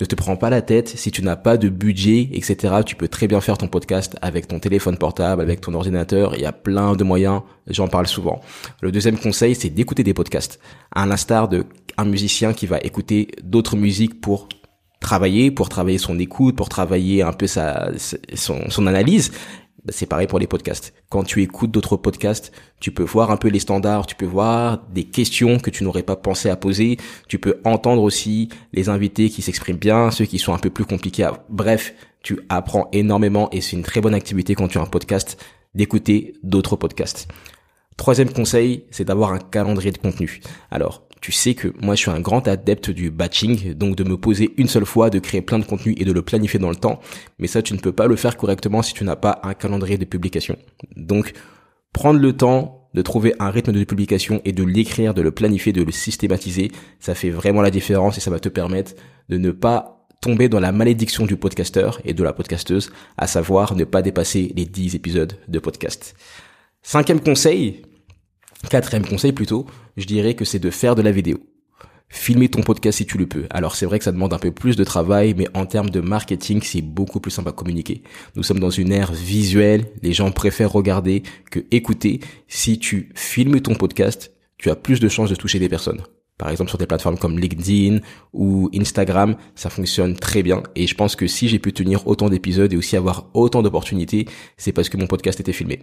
ne 0.00 0.06
te 0.06 0.14
prends 0.14 0.36
pas 0.36 0.50
la 0.50 0.62
tête. 0.62 0.88
Si 0.88 1.10
tu 1.10 1.22
n'as 1.22 1.36
pas 1.36 1.56
de 1.56 1.68
budget, 1.68 2.28
etc., 2.32 2.76
tu 2.84 2.96
peux 2.96 3.08
très 3.08 3.28
bien 3.28 3.40
faire 3.40 3.58
ton 3.58 3.68
podcast 3.68 4.16
avec 4.22 4.48
ton 4.48 4.58
téléphone 4.58 4.96
portable, 4.96 5.42
avec 5.42 5.60
ton 5.60 5.74
ordinateur. 5.74 6.34
Il 6.34 6.42
y 6.42 6.46
a 6.46 6.52
plein 6.52 6.94
de 6.94 7.04
moyens. 7.04 7.42
J'en 7.68 7.88
parle 7.88 8.06
souvent. 8.06 8.40
Le 8.80 8.90
deuxième 8.92 9.18
conseil, 9.18 9.54
c'est 9.54 9.70
d'écouter 9.70 10.02
des 10.02 10.14
podcasts. 10.14 10.58
À 10.94 11.06
l'instar 11.06 11.48
de 11.48 11.66
un 11.98 12.04
musicien 12.04 12.52
qui 12.52 12.66
va 12.66 12.78
écouter 12.78 13.28
d'autres 13.42 13.76
musiques 13.76 14.20
pour 14.20 14.48
travailler, 15.02 15.50
pour 15.50 15.68
travailler 15.68 15.98
son 15.98 16.18
écoute, 16.18 16.56
pour 16.56 16.68
travailler 16.68 17.22
un 17.22 17.32
peu 17.32 17.46
sa, 17.46 17.90
son, 18.34 18.70
son 18.70 18.86
analyse. 18.86 19.32
Bah, 19.84 19.92
c'est 19.94 20.06
pareil 20.06 20.28
pour 20.28 20.38
les 20.38 20.46
podcasts. 20.46 20.94
Quand 21.08 21.24
tu 21.24 21.42
écoutes 21.42 21.72
d'autres 21.72 21.96
podcasts, 21.96 22.52
tu 22.78 22.92
peux 22.92 23.02
voir 23.02 23.32
un 23.32 23.36
peu 23.36 23.48
les 23.48 23.58
standards, 23.58 24.06
tu 24.06 24.14
peux 24.14 24.26
voir 24.26 24.86
des 24.94 25.04
questions 25.04 25.58
que 25.58 25.70
tu 25.70 25.82
n'aurais 25.82 26.04
pas 26.04 26.14
pensé 26.14 26.48
à 26.48 26.56
poser, 26.56 26.98
tu 27.28 27.40
peux 27.40 27.60
entendre 27.64 28.02
aussi 28.02 28.48
les 28.72 28.88
invités 28.88 29.28
qui 29.28 29.42
s'expriment 29.42 29.78
bien, 29.78 30.12
ceux 30.12 30.24
qui 30.24 30.38
sont 30.38 30.54
un 30.54 30.58
peu 30.58 30.70
plus 30.70 30.84
compliqués. 30.84 31.28
Bref, 31.48 31.94
tu 32.22 32.38
apprends 32.48 32.88
énormément 32.92 33.50
et 33.50 33.60
c'est 33.60 33.76
une 33.76 33.82
très 33.82 34.00
bonne 34.00 34.14
activité 34.14 34.54
quand 34.54 34.68
tu 34.68 34.78
as 34.78 34.82
un 34.82 34.86
podcast 34.86 35.42
d'écouter 35.74 36.34
d'autres 36.44 36.76
podcasts. 36.76 37.26
Troisième 37.96 38.32
conseil, 38.32 38.84
c'est 38.90 39.04
d'avoir 39.04 39.32
un 39.32 39.38
calendrier 39.38 39.90
de 39.90 39.98
contenu. 39.98 40.40
Alors, 40.70 41.02
tu 41.22 41.30
sais 41.30 41.54
que 41.54 41.72
moi 41.80 41.94
je 41.94 42.00
suis 42.00 42.10
un 42.10 42.20
grand 42.20 42.46
adepte 42.48 42.90
du 42.90 43.10
batching, 43.12 43.74
donc 43.74 43.94
de 43.94 44.02
me 44.02 44.16
poser 44.16 44.52
une 44.58 44.66
seule 44.66 44.84
fois, 44.84 45.08
de 45.08 45.20
créer 45.20 45.40
plein 45.40 45.60
de 45.60 45.64
contenu 45.64 45.94
et 45.96 46.04
de 46.04 46.12
le 46.12 46.20
planifier 46.20 46.58
dans 46.58 46.68
le 46.68 46.76
temps. 46.76 47.00
Mais 47.38 47.46
ça, 47.46 47.62
tu 47.62 47.74
ne 47.74 47.78
peux 47.78 47.92
pas 47.92 48.08
le 48.08 48.16
faire 48.16 48.36
correctement 48.36 48.82
si 48.82 48.92
tu 48.92 49.04
n'as 49.04 49.14
pas 49.14 49.40
un 49.44 49.54
calendrier 49.54 49.96
de 49.96 50.04
publication. 50.04 50.56
Donc, 50.96 51.32
prendre 51.92 52.18
le 52.18 52.32
temps 52.32 52.88
de 52.92 53.02
trouver 53.02 53.34
un 53.38 53.50
rythme 53.50 53.72
de 53.72 53.84
publication 53.84 54.42
et 54.44 54.52
de 54.52 54.64
l'écrire, 54.64 55.14
de 55.14 55.22
le 55.22 55.30
planifier, 55.30 55.72
de 55.72 55.84
le 55.84 55.92
systématiser, 55.92 56.72
ça 56.98 57.14
fait 57.14 57.30
vraiment 57.30 57.62
la 57.62 57.70
différence 57.70 58.18
et 58.18 58.20
ça 58.20 58.30
va 58.30 58.40
te 58.40 58.48
permettre 58.48 58.92
de 59.28 59.38
ne 59.38 59.52
pas 59.52 60.08
tomber 60.20 60.48
dans 60.48 60.60
la 60.60 60.72
malédiction 60.72 61.24
du 61.24 61.36
podcasteur 61.36 62.00
et 62.04 62.14
de 62.14 62.22
la 62.24 62.32
podcasteuse, 62.32 62.90
à 63.16 63.28
savoir 63.28 63.76
ne 63.76 63.84
pas 63.84 64.02
dépasser 64.02 64.52
les 64.56 64.66
10 64.66 64.96
épisodes 64.96 65.38
de 65.46 65.58
podcast. 65.60 66.16
Cinquième 66.82 67.20
conseil, 67.20 67.82
Quatrième 68.68 69.06
conseil 69.06 69.32
plutôt, 69.32 69.66
je 69.96 70.06
dirais 70.06 70.34
que 70.34 70.44
c'est 70.44 70.58
de 70.58 70.70
faire 70.70 70.94
de 70.94 71.02
la 71.02 71.10
vidéo. 71.10 71.40
Filmer 72.08 72.48
ton 72.48 72.62
podcast 72.62 72.98
si 72.98 73.06
tu 73.06 73.16
le 73.16 73.26
peux. 73.26 73.46
Alors 73.50 73.74
c'est 73.74 73.86
vrai 73.86 73.98
que 73.98 74.04
ça 74.04 74.12
demande 74.12 74.34
un 74.34 74.38
peu 74.38 74.52
plus 74.52 74.76
de 74.76 74.84
travail, 74.84 75.34
mais 75.36 75.46
en 75.54 75.66
termes 75.66 75.90
de 75.90 76.00
marketing, 76.00 76.60
c'est 76.62 76.82
beaucoup 76.82 77.20
plus 77.20 77.30
simple 77.30 77.48
à 77.48 77.52
communiquer. 77.52 78.02
Nous 78.36 78.42
sommes 78.42 78.60
dans 78.60 78.70
une 78.70 78.92
ère 78.92 79.12
visuelle, 79.12 79.86
les 80.02 80.12
gens 80.12 80.30
préfèrent 80.30 80.72
regarder 80.72 81.22
que 81.50 81.60
écouter. 81.70 82.20
Si 82.48 82.78
tu 82.78 83.10
filmes 83.14 83.60
ton 83.60 83.74
podcast, 83.74 84.32
tu 84.58 84.70
as 84.70 84.76
plus 84.76 85.00
de 85.00 85.08
chances 85.08 85.30
de 85.30 85.34
toucher 85.34 85.58
des 85.58 85.70
personnes. 85.70 86.02
Par 86.38 86.50
exemple 86.50 86.70
sur 86.70 86.78
des 86.78 86.86
plateformes 86.86 87.18
comme 87.18 87.38
LinkedIn 87.38 88.00
ou 88.32 88.68
Instagram, 88.74 89.36
ça 89.54 89.70
fonctionne 89.70 90.16
très 90.16 90.42
bien. 90.42 90.62
Et 90.76 90.86
je 90.86 90.94
pense 90.94 91.16
que 91.16 91.26
si 91.26 91.48
j'ai 91.48 91.58
pu 91.58 91.72
tenir 91.72 92.06
autant 92.06 92.28
d'épisodes 92.28 92.72
et 92.72 92.76
aussi 92.76 92.96
avoir 92.96 93.30
autant 93.32 93.62
d'opportunités, 93.62 94.26
c'est 94.56 94.72
parce 94.72 94.88
que 94.88 94.96
mon 94.96 95.06
podcast 95.06 95.40
était 95.40 95.52
filmé. 95.52 95.80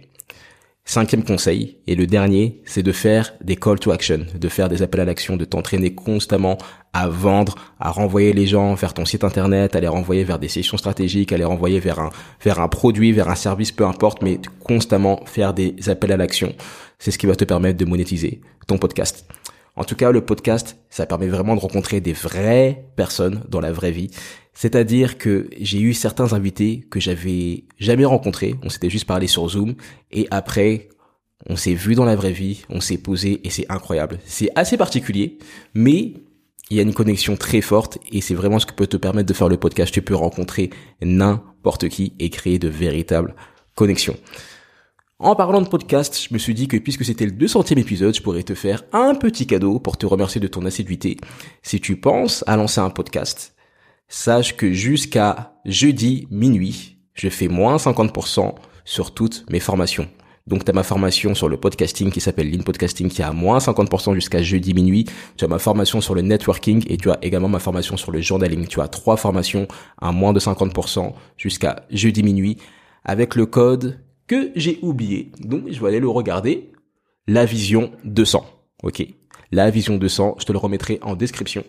Cinquième 0.90 1.22
conseil, 1.22 1.76
et 1.86 1.94
le 1.94 2.08
dernier, 2.08 2.62
c'est 2.64 2.82
de 2.82 2.90
faire 2.90 3.32
des 3.40 3.54
call 3.54 3.78
to 3.78 3.92
action, 3.92 4.26
de 4.34 4.48
faire 4.48 4.68
des 4.68 4.82
appels 4.82 5.00
à 5.00 5.04
l'action, 5.04 5.36
de 5.36 5.44
t'entraîner 5.44 5.94
constamment 5.94 6.58
à 6.92 7.08
vendre, 7.08 7.54
à 7.78 7.92
renvoyer 7.92 8.32
les 8.32 8.48
gens 8.48 8.74
vers 8.74 8.92
ton 8.92 9.04
site 9.04 9.22
internet, 9.22 9.76
à 9.76 9.80
les 9.80 9.86
renvoyer 9.86 10.24
vers 10.24 10.40
des 10.40 10.48
sessions 10.48 10.78
stratégiques, 10.78 11.30
à 11.30 11.36
les 11.36 11.44
renvoyer 11.44 11.78
vers 11.78 12.00
un, 12.00 12.10
vers 12.42 12.58
un 12.58 12.66
produit, 12.66 13.12
vers 13.12 13.28
un 13.28 13.36
service, 13.36 13.70
peu 13.70 13.86
importe, 13.86 14.20
mais 14.22 14.40
constamment 14.64 15.24
faire 15.26 15.54
des 15.54 15.76
appels 15.86 16.10
à 16.10 16.16
l'action. 16.16 16.56
C'est 16.98 17.12
ce 17.12 17.18
qui 17.18 17.26
va 17.26 17.36
te 17.36 17.44
permettre 17.44 17.78
de 17.78 17.84
monétiser 17.84 18.40
ton 18.66 18.76
podcast. 18.76 19.24
En 19.80 19.84
tout 19.84 19.94
cas, 19.94 20.10
le 20.10 20.20
podcast, 20.20 20.76
ça 20.90 21.06
permet 21.06 21.28
vraiment 21.28 21.56
de 21.56 21.60
rencontrer 21.60 22.02
des 22.02 22.12
vraies 22.12 22.84
personnes 22.96 23.42
dans 23.48 23.62
la 23.62 23.72
vraie 23.72 23.92
vie. 23.92 24.10
C'est-à-dire 24.52 25.16
que 25.16 25.48
j'ai 25.58 25.80
eu 25.80 25.94
certains 25.94 26.34
invités 26.34 26.84
que 26.90 27.00
j'avais 27.00 27.64
jamais 27.78 28.04
rencontrés. 28.04 28.56
On 28.62 28.68
s'était 28.68 28.90
juste 28.90 29.06
parlé 29.06 29.26
sur 29.26 29.48
Zoom. 29.48 29.76
Et 30.10 30.28
après, 30.30 30.90
on 31.48 31.56
s'est 31.56 31.72
vu 31.72 31.94
dans 31.94 32.04
la 32.04 32.14
vraie 32.14 32.32
vie, 32.32 32.62
on 32.68 32.82
s'est 32.82 32.98
posé 32.98 33.40
et 33.42 33.48
c'est 33.48 33.64
incroyable. 33.70 34.18
C'est 34.26 34.50
assez 34.54 34.76
particulier, 34.76 35.38
mais 35.72 36.12
il 36.68 36.76
y 36.76 36.78
a 36.78 36.82
une 36.82 36.92
connexion 36.92 37.36
très 37.36 37.62
forte 37.62 37.96
et 38.12 38.20
c'est 38.20 38.34
vraiment 38.34 38.58
ce 38.58 38.66
que 38.66 38.74
peut 38.74 38.86
te 38.86 38.98
permettre 38.98 39.30
de 39.30 39.34
faire 39.34 39.48
le 39.48 39.56
podcast. 39.56 39.94
Tu 39.94 40.02
peux 40.02 40.14
rencontrer 40.14 40.68
n'importe 41.00 41.88
qui 41.88 42.12
et 42.18 42.28
créer 42.28 42.58
de 42.58 42.68
véritables 42.68 43.34
connexions. 43.76 44.18
En 45.22 45.34
parlant 45.34 45.60
de 45.60 45.68
podcast, 45.68 46.18
je 46.26 46.32
me 46.32 46.38
suis 46.38 46.54
dit 46.54 46.66
que 46.66 46.78
puisque 46.78 47.04
c'était 47.04 47.26
le 47.26 47.32
200e 47.32 47.78
épisode, 47.78 48.14
je 48.14 48.22
pourrais 48.22 48.42
te 48.42 48.54
faire 48.54 48.84
un 48.94 49.14
petit 49.14 49.46
cadeau 49.46 49.78
pour 49.78 49.98
te 49.98 50.06
remercier 50.06 50.40
de 50.40 50.46
ton 50.46 50.64
assiduité. 50.64 51.18
Si 51.62 51.78
tu 51.78 52.00
penses 52.00 52.42
à 52.46 52.56
lancer 52.56 52.80
un 52.80 52.88
podcast, 52.88 53.54
sache 54.08 54.56
que 54.56 54.72
jusqu'à 54.72 55.52
jeudi 55.66 56.26
minuit, 56.30 56.96
je 57.12 57.28
fais 57.28 57.48
moins 57.48 57.76
50% 57.76 58.54
sur 58.86 59.12
toutes 59.12 59.44
mes 59.50 59.60
formations. 59.60 60.08
Donc 60.46 60.64
tu 60.64 60.70
as 60.70 60.74
ma 60.74 60.84
formation 60.84 61.34
sur 61.34 61.50
le 61.50 61.58
podcasting 61.58 62.10
qui 62.10 62.22
s'appelle 62.22 62.50
Lean 62.50 62.62
Podcasting 62.62 63.10
qui 63.10 63.22
a 63.22 63.30
moins 63.34 63.58
50% 63.58 64.14
jusqu'à 64.14 64.40
jeudi 64.40 64.72
minuit. 64.72 65.04
Tu 65.36 65.44
as 65.44 65.48
ma 65.48 65.58
formation 65.58 66.00
sur 66.00 66.14
le 66.14 66.22
networking 66.22 66.82
et 66.88 66.96
tu 66.96 67.10
as 67.10 67.18
également 67.20 67.50
ma 67.50 67.58
formation 67.58 67.98
sur 67.98 68.10
le 68.10 68.22
journaling. 68.22 68.66
Tu 68.66 68.80
as 68.80 68.88
trois 68.88 69.18
formations 69.18 69.68
à 70.00 70.12
moins 70.12 70.32
de 70.32 70.40
50% 70.40 71.12
jusqu'à 71.36 71.84
jeudi 71.90 72.22
minuit 72.22 72.56
avec 73.04 73.34
le 73.34 73.44
code 73.44 74.00
que 74.30 74.52
j'ai 74.54 74.78
oublié. 74.80 75.32
Donc, 75.40 75.64
je 75.68 75.80
vais 75.80 75.88
aller 75.88 75.98
le 75.98 76.08
regarder. 76.08 76.70
La 77.26 77.44
vision 77.44 77.90
200. 78.04 78.46
OK. 78.84 79.04
La 79.50 79.70
vision 79.70 79.96
200, 79.96 80.36
je 80.38 80.44
te 80.44 80.52
le 80.52 80.58
remettrai 80.58 81.00
en 81.02 81.16
description. 81.16 81.64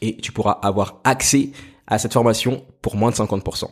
Et 0.00 0.16
tu 0.18 0.30
pourras 0.30 0.52
avoir 0.52 1.00
accès 1.02 1.50
à 1.88 1.98
cette 1.98 2.12
formation 2.12 2.64
pour 2.80 2.94
moins 2.94 3.10
de 3.10 3.16
50%. 3.16 3.70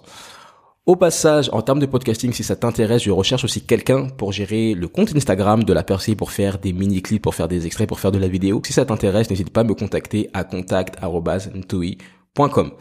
Au 0.84 0.96
passage, 0.96 1.48
en 1.52 1.62
termes 1.62 1.78
de 1.78 1.86
podcasting, 1.86 2.32
si 2.32 2.42
ça 2.42 2.56
t'intéresse, 2.56 3.04
je 3.04 3.12
recherche 3.12 3.44
aussi 3.44 3.64
quelqu'un 3.64 4.08
pour 4.08 4.32
gérer 4.32 4.74
le 4.74 4.88
compte 4.88 5.14
Instagram 5.14 5.62
de 5.62 5.72
la 5.72 5.84
personne 5.84 6.16
pour 6.16 6.32
faire 6.32 6.58
des 6.58 6.72
mini-clips, 6.72 7.22
pour 7.22 7.36
faire 7.36 7.46
des 7.46 7.66
extraits, 7.66 7.86
pour 7.86 8.00
faire 8.00 8.10
de 8.10 8.18
la 8.18 8.26
vidéo. 8.26 8.60
Si 8.66 8.72
ça 8.72 8.84
t'intéresse, 8.84 9.30
n'hésite 9.30 9.50
pas 9.50 9.60
à 9.60 9.64
me 9.64 9.74
contacter 9.74 10.28
à 10.32 10.42
contact.ntoi.com. 10.42 12.72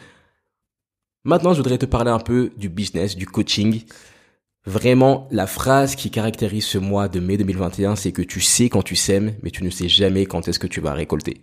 Maintenant, 1.24 1.54
je 1.54 1.58
voudrais 1.58 1.78
te 1.78 1.86
parler 1.86 2.10
un 2.10 2.18
peu 2.18 2.50
du 2.58 2.70
business, 2.70 3.16
du 3.16 3.28
coaching 3.28 3.84
Vraiment, 4.68 5.28
la 5.32 5.48
phrase 5.48 5.96
qui 5.96 6.12
caractérise 6.12 6.66
ce 6.66 6.78
mois 6.78 7.08
de 7.08 7.20
mai 7.20 7.36
2021, 7.36 7.96
c'est 7.96 8.12
que 8.12 8.22
tu 8.22 8.42
sais 8.42 8.70
quand 8.70 8.84
tu 8.84 8.96
sèmes, 8.96 9.34
mais 9.42 9.50
tu 9.50 9.64
ne 9.64 9.72
sais 9.72 9.90
jamais 9.90 10.28
quand 10.28 10.48
est-ce 10.48 10.60
que 10.60 10.68
tu 10.68 10.82
vas 10.82 10.94
récolter. 10.94 11.42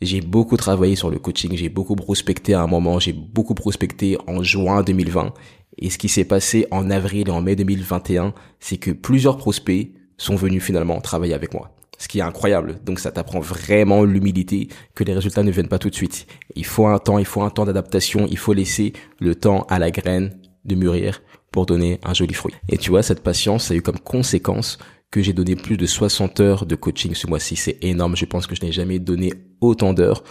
J'ai 0.00 0.22
beaucoup 0.22 0.56
travaillé 0.56 0.96
sur 0.96 1.10
le 1.10 1.18
coaching, 1.18 1.54
j'ai 1.56 1.68
beaucoup 1.68 1.94
prospecté 1.94 2.54
à 2.54 2.62
un 2.62 2.66
moment, 2.66 2.98
j'ai 3.00 3.12
beaucoup 3.12 3.52
prospecté 3.52 4.16
en 4.26 4.42
juin 4.42 4.82
2020. 4.82 5.34
Et 5.76 5.90
ce 5.90 5.98
qui 5.98 6.08
s'est 6.08 6.24
passé 6.24 6.66
en 6.70 6.90
avril 6.90 7.28
et 7.28 7.30
en 7.30 7.42
mai 7.42 7.54
2021, 7.54 8.32
c'est 8.60 8.78
que 8.78 8.92
plusieurs 8.92 9.36
prospects 9.36 9.92
sont 10.16 10.34
venus 10.34 10.62
finalement 10.62 11.02
travailler 11.02 11.34
avec 11.34 11.52
moi. 11.52 11.76
Ce 11.98 12.08
qui 12.08 12.20
est 12.20 12.22
incroyable. 12.22 12.80
Donc 12.82 12.98
ça 12.98 13.12
t'apprend 13.12 13.40
vraiment 13.40 14.04
l'humilité 14.04 14.68
que 14.94 15.04
les 15.04 15.12
résultats 15.12 15.42
ne 15.42 15.50
viennent 15.50 15.68
pas 15.68 15.78
tout 15.78 15.90
de 15.90 15.94
suite. 15.94 16.26
Il 16.56 16.64
faut 16.64 16.86
un 16.86 16.98
temps, 16.98 17.18
il 17.18 17.26
faut 17.26 17.42
un 17.42 17.50
temps 17.50 17.66
d'adaptation, 17.66 18.26
il 18.30 18.38
faut 18.38 18.54
laisser 18.54 18.94
le 19.20 19.34
temps 19.34 19.66
à 19.68 19.78
la 19.78 19.90
graine 19.90 20.38
de 20.64 20.76
mûrir 20.76 21.20
donner 21.66 21.98
un 22.02 22.14
joli 22.14 22.34
fruit. 22.34 22.54
Et 22.68 22.78
tu 22.78 22.90
vois, 22.90 23.02
cette 23.02 23.22
patience 23.22 23.70
a 23.70 23.74
eu 23.74 23.82
comme 23.82 23.98
conséquence 23.98 24.78
que 25.10 25.22
j'ai 25.22 25.32
donné 25.32 25.56
plus 25.56 25.76
de 25.76 25.86
60 25.86 26.40
heures 26.40 26.66
de 26.66 26.74
coaching 26.74 27.14
ce 27.14 27.26
mois-ci. 27.26 27.56
C'est 27.56 27.78
énorme. 27.82 28.16
Je 28.16 28.26
pense 28.26 28.46
que 28.46 28.54
je 28.54 28.64
n'ai 28.64 28.72
jamais 28.72 28.98
donné 28.98 29.32
autant 29.60 29.94
d'heures. 29.94 30.22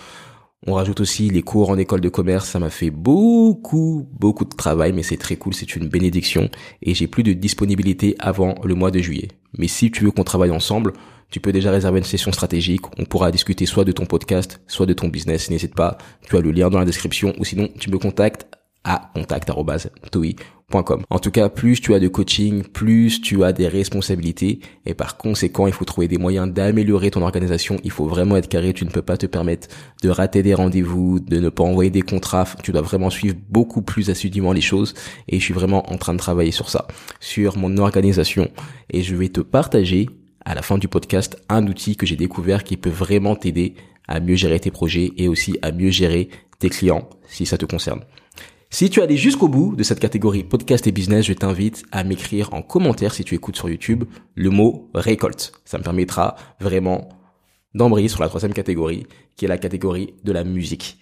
On 0.66 0.74
rajoute 0.74 1.00
aussi 1.00 1.30
les 1.30 1.44
cours 1.44 1.70
en 1.70 1.78
école 1.78 2.02
de 2.02 2.10
commerce. 2.10 2.50
Ça 2.50 2.60
m'a 2.60 2.70
fait 2.70 2.90
beaucoup, 2.90 4.08
beaucoup 4.20 4.46
de 4.46 4.56
travail, 4.56 4.92
mais 4.92 5.04
c'est 5.04 5.18
très 5.18 5.36
cool. 5.36 5.54
C'est 5.54 5.76
une 5.76 5.88
bénédiction. 5.88 6.50
Et 6.82 6.94
j'ai 6.94 7.08
plus 7.08 7.24
de 7.24 7.34
disponibilité 7.34 8.16
avant 8.20 8.56
le 8.64 8.76
mois 8.76 8.92
de 8.92 9.00
juillet. 9.00 9.30
Mais 9.58 9.68
si 9.68 9.92
tu 9.92 10.04
veux 10.04 10.12
qu'on 10.12 10.24
travaille 10.24 10.52
ensemble, 10.52 10.94
tu 11.30 11.40
peux 11.40 11.52
déjà 11.52 11.72
réserver 11.72 12.00
une 12.00 12.06
session 12.06 12.32
stratégique. 12.32 12.82
On 12.98 13.06
pourra 13.06 13.32
discuter 13.32 13.66
soit 13.66 13.86
de 13.86 13.92
ton 13.92 14.06
podcast, 14.06 14.62
soit 14.68 14.86
de 14.86 14.94
ton 14.94 15.10
business. 15.10 15.50
N'hésite 15.50 15.76
pas. 15.76 15.98
Tu 16.28 16.36
as 16.38 16.42
le 16.42 16.52
lien 16.52 16.70
dans 16.70 16.80
la 16.80 16.86
description 16.86 17.34
ou 17.38 17.46
sinon 17.46 17.70
tu 17.80 17.90
me 17.90 17.98
contactes 17.98 18.48
à 18.84 19.12
contact.toi.com. 19.14 21.04
En 21.10 21.20
tout 21.20 21.32
cas, 21.32 21.50
plus 21.50 21.80
tu 21.82 21.94
as 21.94 22.00
de 22.00 22.08
coaching, 22.08 22.64
plus 22.64 23.22
tu 23.22 23.44
as 23.44 23.54
des 23.54 23.68
responsabilités 23.68 24.60
et 24.86 24.94
par 24.94 25.18
conséquent, 25.18 25.68
il 25.68 25.74
faut 25.74 25.86
trouver 25.86 26.08
des 26.08 26.18
moyens 26.18 26.52
d'améliorer 26.52 27.12
ton 27.12 27.22
organisation. 27.22 27.78
Il 27.84 27.92
faut 27.92 28.08
vraiment 28.08 28.38
être 28.38 28.50
carré. 28.50 28.74
Tu 28.74 28.86
ne 28.86 28.90
peux 28.90 29.02
pas 29.02 29.18
te 29.18 29.26
permettre 29.26 29.68
de 30.04 30.10
rater 30.10 30.44
des 30.44 30.54
rendez-vous, 30.54 31.20
de 31.20 31.40
ne 31.40 31.50
pas 31.50 31.64
envoyer 31.64 31.90
des 31.90 32.02
contrats. 32.02 32.48
Tu 32.64 32.72
dois 32.72 32.82
vraiment 32.82 33.10
suivre 33.10 33.36
beaucoup 33.50 33.82
plus 33.82 34.10
assidûment 34.10 34.52
les 34.52 34.62
choses 34.62 34.94
et 35.28 35.40
je 35.40 35.44
suis 35.44 35.54
vraiment 35.54 35.92
en 35.92 35.98
train 35.98 36.14
de 36.14 36.20
travailler 36.20 36.52
sur 36.52 36.70
ça, 36.70 36.88
sur 37.20 37.58
mon 37.58 37.78
organisation 37.78 38.50
et 38.90 39.04
je 39.04 39.16
vais 39.16 39.30
te 39.30 39.42
partager 39.42 40.10
à 40.46 40.56
la 40.56 40.62
fin 40.62 40.78
du 40.78 40.88
podcast 40.88 41.38
un 41.50 41.68
outil 41.68 41.98
que 41.98 42.06
j'ai 42.06 42.16
découvert 42.16 42.64
qui 42.64 42.78
peut 42.78 42.90
vraiment 42.90 43.36
t'aider 43.36 43.76
à 44.08 44.20
mieux 44.20 44.36
gérer 44.36 44.60
tes 44.60 44.72
projets 44.72 45.12
et 45.18 45.28
aussi 45.28 45.58
à 45.62 45.72
mieux 45.72 45.92
gérer 45.92 46.30
tes 46.60 46.70
clients 46.70 47.10
si 47.28 47.46
ça 47.46 47.58
te 47.58 47.66
concerne. 47.66 48.02
Si 48.70 48.90
tu 48.90 49.00
es 49.00 49.04
allé 49.04 49.16
jusqu'au 49.16 49.48
bout 49.48 49.78
de 49.78 49.84
cette 49.84 50.00
catégorie 50.00 50.44
podcast 50.44 50.86
et 50.88 50.92
business, 50.92 51.26
je 51.26 51.34
t'invite 51.34 51.86
à 51.94 52.04
m'écrire 52.04 52.54
en 52.54 52.62
commentaire 52.62 53.14
si 53.14 53.24
tu 53.24 53.34
écoutes 53.34 53.56
sur 53.56 53.70
YouTube 53.70 54.04
le 54.36 54.50
mot 54.50 54.90
récolte. 54.94 55.54
Ça 55.64 55.78
me 55.78 55.84
permettra 55.84 56.36
vraiment 56.60 57.08
d'embrayer 57.74 58.10
sur 58.10 58.22
la 58.22 58.28
troisième 58.28 58.54
catégorie, 58.54 59.08
qui 59.38 59.46
est 59.46 59.48
la 59.48 59.58
catégorie 59.58 60.16
de 60.26 60.34
la 60.34 60.44
musique. 60.44 61.00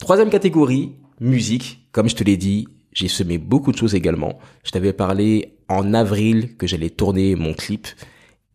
Troisième 0.00 0.30
catégorie, 0.30 0.96
musique. 1.20 1.86
Comme 1.92 2.08
je 2.08 2.16
te 2.16 2.24
l'ai 2.24 2.36
dit, 2.36 2.66
j'ai 2.92 3.08
semé 3.08 3.38
beaucoup 3.38 3.70
de 3.70 3.76
choses 3.76 3.94
également. 3.94 4.40
Je 4.64 4.72
t'avais 4.72 4.92
parlé 4.92 5.58
en 5.68 5.94
avril 5.94 6.56
que 6.56 6.66
j'allais 6.66 6.90
tourner 6.90 7.36
mon 7.36 7.54
clip 7.54 7.86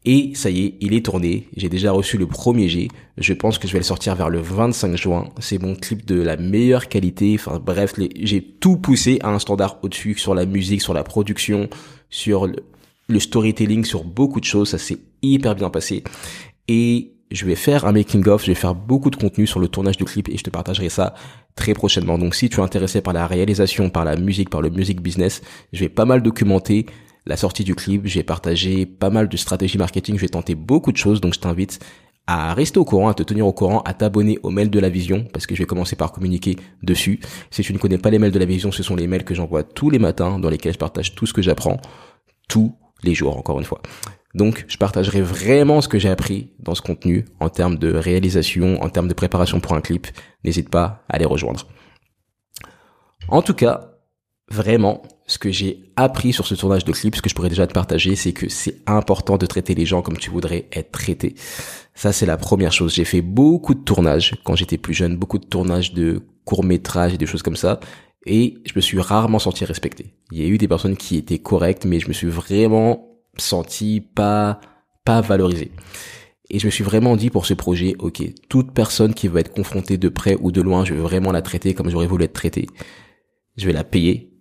et 0.05 0.33
ça 0.35 0.51
y 0.51 0.65
est, 0.65 0.75
il 0.81 0.93
est 0.93 1.03
tourné. 1.03 1.47
J'ai 1.57 1.67
déjà 1.67 1.91
reçu 1.91 2.17
le 2.17 2.27
premier 2.27 2.69
G. 2.69 2.89
Je 3.17 3.33
pense 3.33 3.57
que 3.57 3.67
je 3.67 3.73
vais 3.73 3.79
le 3.79 3.85
sortir 3.85 4.15
vers 4.15 4.29
le 4.29 4.39
25 4.39 4.95
juin. 4.95 5.29
C'est 5.39 5.59
mon 5.59 5.75
clip 5.75 6.05
de 6.05 6.21
la 6.21 6.37
meilleure 6.37 6.87
qualité. 6.87 7.35
Enfin 7.39 7.59
bref, 7.59 7.95
j'ai 8.15 8.41
tout 8.43 8.77
poussé 8.77 9.17
à 9.23 9.29
un 9.29 9.39
standard 9.39 9.79
au-dessus 9.81 10.15
sur 10.15 10.35
la 10.35 10.45
musique, 10.45 10.83
sur 10.83 10.93
la 10.93 11.03
production, 11.03 11.69
sur 12.11 12.47
le, 12.47 13.19
storytelling, 13.19 13.83
sur 13.83 14.03
beaucoup 14.03 14.39
de 14.39 14.45
choses. 14.45 14.69
Ça 14.69 14.77
s'est 14.77 14.99
hyper 15.23 15.55
bien 15.55 15.71
passé. 15.71 16.03
Et 16.67 17.13
je 17.31 17.45
vais 17.45 17.55
faire 17.55 17.85
un 17.85 17.91
making 17.91 18.27
of, 18.27 18.43
je 18.43 18.51
vais 18.51 18.55
faire 18.55 18.75
beaucoup 18.75 19.09
de 19.09 19.15
contenu 19.15 19.47
sur 19.47 19.59
le 19.59 19.67
tournage 19.67 19.97
du 19.97 20.05
clip 20.05 20.29
et 20.29 20.37
je 20.37 20.43
te 20.43 20.51
partagerai 20.51 20.89
ça 20.89 21.15
très 21.55 21.73
prochainement. 21.73 22.19
Donc 22.19 22.35
si 22.35 22.47
tu 22.49 22.59
es 22.59 22.63
intéressé 22.63 23.01
par 23.01 23.13
la 23.13 23.25
réalisation, 23.25 23.89
par 23.89 24.05
la 24.05 24.17
musique, 24.17 24.51
par 24.51 24.61
le 24.61 24.69
music 24.69 25.01
business, 25.01 25.41
je 25.73 25.79
vais 25.79 25.89
pas 25.89 26.05
mal 26.05 26.21
documenter 26.21 26.85
la 27.25 27.37
sortie 27.37 27.63
du 27.63 27.75
clip, 27.75 28.05
j'ai 28.05 28.23
partagé 28.23 28.85
pas 28.85 29.09
mal 29.09 29.27
de 29.27 29.37
stratégies 29.37 29.77
marketing, 29.77 30.15
je 30.15 30.21
vais 30.21 30.29
tenter 30.29 30.55
beaucoup 30.55 30.91
de 30.91 30.97
choses, 30.97 31.21
donc 31.21 31.33
je 31.33 31.39
t'invite 31.39 31.79
à 32.27 32.53
rester 32.53 32.79
au 32.79 32.85
courant, 32.85 33.09
à 33.09 33.13
te 33.13 33.23
tenir 33.23 33.45
au 33.45 33.53
courant, 33.53 33.81
à 33.81 33.93
t'abonner 33.93 34.39
aux 34.43 34.49
mails 34.49 34.69
de 34.69 34.79
la 34.79 34.89
vision, 34.89 35.25
parce 35.31 35.45
que 35.45 35.55
je 35.55 35.61
vais 35.61 35.67
commencer 35.67 35.95
par 35.95 36.11
communiquer 36.11 36.55
dessus. 36.81 37.19
Si 37.51 37.61
tu 37.61 37.73
ne 37.73 37.77
connais 37.77 37.97
pas 37.97 38.09
les 38.09 38.19
mails 38.19 38.31
de 38.31 38.39
la 38.39 38.45
vision, 38.45 38.71
ce 38.71 38.81
sont 38.83 38.95
les 38.95 39.07
mails 39.07 39.23
que 39.23 39.35
j'envoie 39.35 39.63
tous 39.63 39.89
les 39.89 39.99
matins, 39.99 40.39
dans 40.39 40.49
lesquels 40.49 40.73
je 40.73 40.79
partage 40.79 41.13
tout 41.13 41.25
ce 41.25 41.33
que 41.33 41.41
j'apprends, 41.41 41.79
tous 42.47 42.75
les 43.03 43.13
jours, 43.13 43.37
encore 43.37 43.59
une 43.59 43.65
fois. 43.65 43.81
Donc, 44.33 44.65
je 44.67 44.77
partagerai 44.77 45.21
vraiment 45.21 45.81
ce 45.81 45.87
que 45.87 45.99
j'ai 45.99 46.09
appris 46.09 46.51
dans 46.59 46.75
ce 46.75 46.81
contenu 46.81 47.25
en 47.39 47.49
termes 47.49 47.77
de 47.77 47.93
réalisation, 47.93 48.81
en 48.83 48.89
termes 48.89 49.07
de 49.07 49.13
préparation 49.13 49.59
pour 49.59 49.73
un 49.73 49.81
clip. 49.81 50.07
N'hésite 50.43 50.69
pas 50.69 51.03
à 51.07 51.17
les 51.19 51.25
rejoindre. 51.25 51.67
En 53.29 53.41
tout 53.41 53.53
cas, 53.53 53.91
vraiment, 54.49 55.03
ce 55.27 55.39
que 55.39 55.51
j'ai 55.51 55.91
appris 55.95 56.33
sur 56.33 56.45
ce 56.45 56.53
tournage 56.53 56.85
de 56.85 56.91
clip, 56.91 57.15
ce 57.15 57.21
que 57.21 57.29
je 57.29 57.35
pourrais 57.35 57.49
déjà 57.49 57.65
te 57.65 57.73
partager, 57.73 58.15
c'est 58.15 58.33
que 58.33 58.47
c'est 58.47 58.77
important 58.85 59.37
de 59.37 59.45
traiter 59.45 59.73
les 59.73 59.85
gens 59.85 60.01
comme 60.01 60.17
tu 60.17 60.29
voudrais 60.29 60.67
être 60.71 60.91
traité. 60.91 61.35
Ça, 61.95 62.13
c'est 62.13 62.27
la 62.27 62.37
première 62.37 62.71
chose. 62.71 62.93
J'ai 62.93 63.05
fait 63.05 63.21
beaucoup 63.21 63.73
de 63.73 63.79
tournages 63.79 64.35
quand 64.43 64.55
j'étais 64.55 64.77
plus 64.77 64.93
jeune, 64.93 65.17
beaucoup 65.17 65.39
de 65.39 65.45
tournages 65.45 65.93
de 65.93 66.21
courts-métrages 66.43 67.13
et 67.13 67.17
des 67.17 67.25
choses 67.25 67.41
comme 67.41 67.55
ça. 67.55 67.79
Et 68.27 68.55
je 68.65 68.73
me 68.75 68.81
suis 68.81 68.99
rarement 68.99 69.39
senti 69.39 69.65
respecté. 69.65 70.13
Il 70.31 70.39
y 70.39 70.45
a 70.45 70.47
eu 70.47 70.57
des 70.57 70.67
personnes 70.67 70.97
qui 70.97 71.17
étaient 71.17 71.39
correctes, 71.39 71.85
mais 71.85 71.99
je 71.99 72.07
me 72.07 72.13
suis 72.13 72.27
vraiment 72.27 73.07
senti 73.37 74.01
pas, 74.01 74.59
pas 75.05 75.21
valorisé. 75.21 75.71
Et 76.51 76.59
je 76.59 76.67
me 76.67 76.71
suis 76.71 76.83
vraiment 76.83 77.15
dit 77.15 77.31
pour 77.31 77.47
ce 77.47 77.55
projet, 77.55 77.95
ok, 77.97 78.21
toute 78.49 78.71
personne 78.73 79.15
qui 79.15 79.27
va 79.27 79.39
être 79.39 79.53
confrontée 79.53 79.97
de 79.97 80.09
près 80.09 80.37
ou 80.39 80.51
de 80.51 80.61
loin, 80.61 80.85
je 80.85 80.93
veux 80.93 81.01
vraiment 81.01 81.31
la 81.31 81.41
traiter 81.41 81.73
comme 81.73 81.89
j'aurais 81.89 82.05
voulu 82.05 82.25
être 82.25 82.33
traité. 82.33 82.67
Je 83.57 83.65
vais 83.65 83.73
la 83.73 83.83
payer 83.83 84.34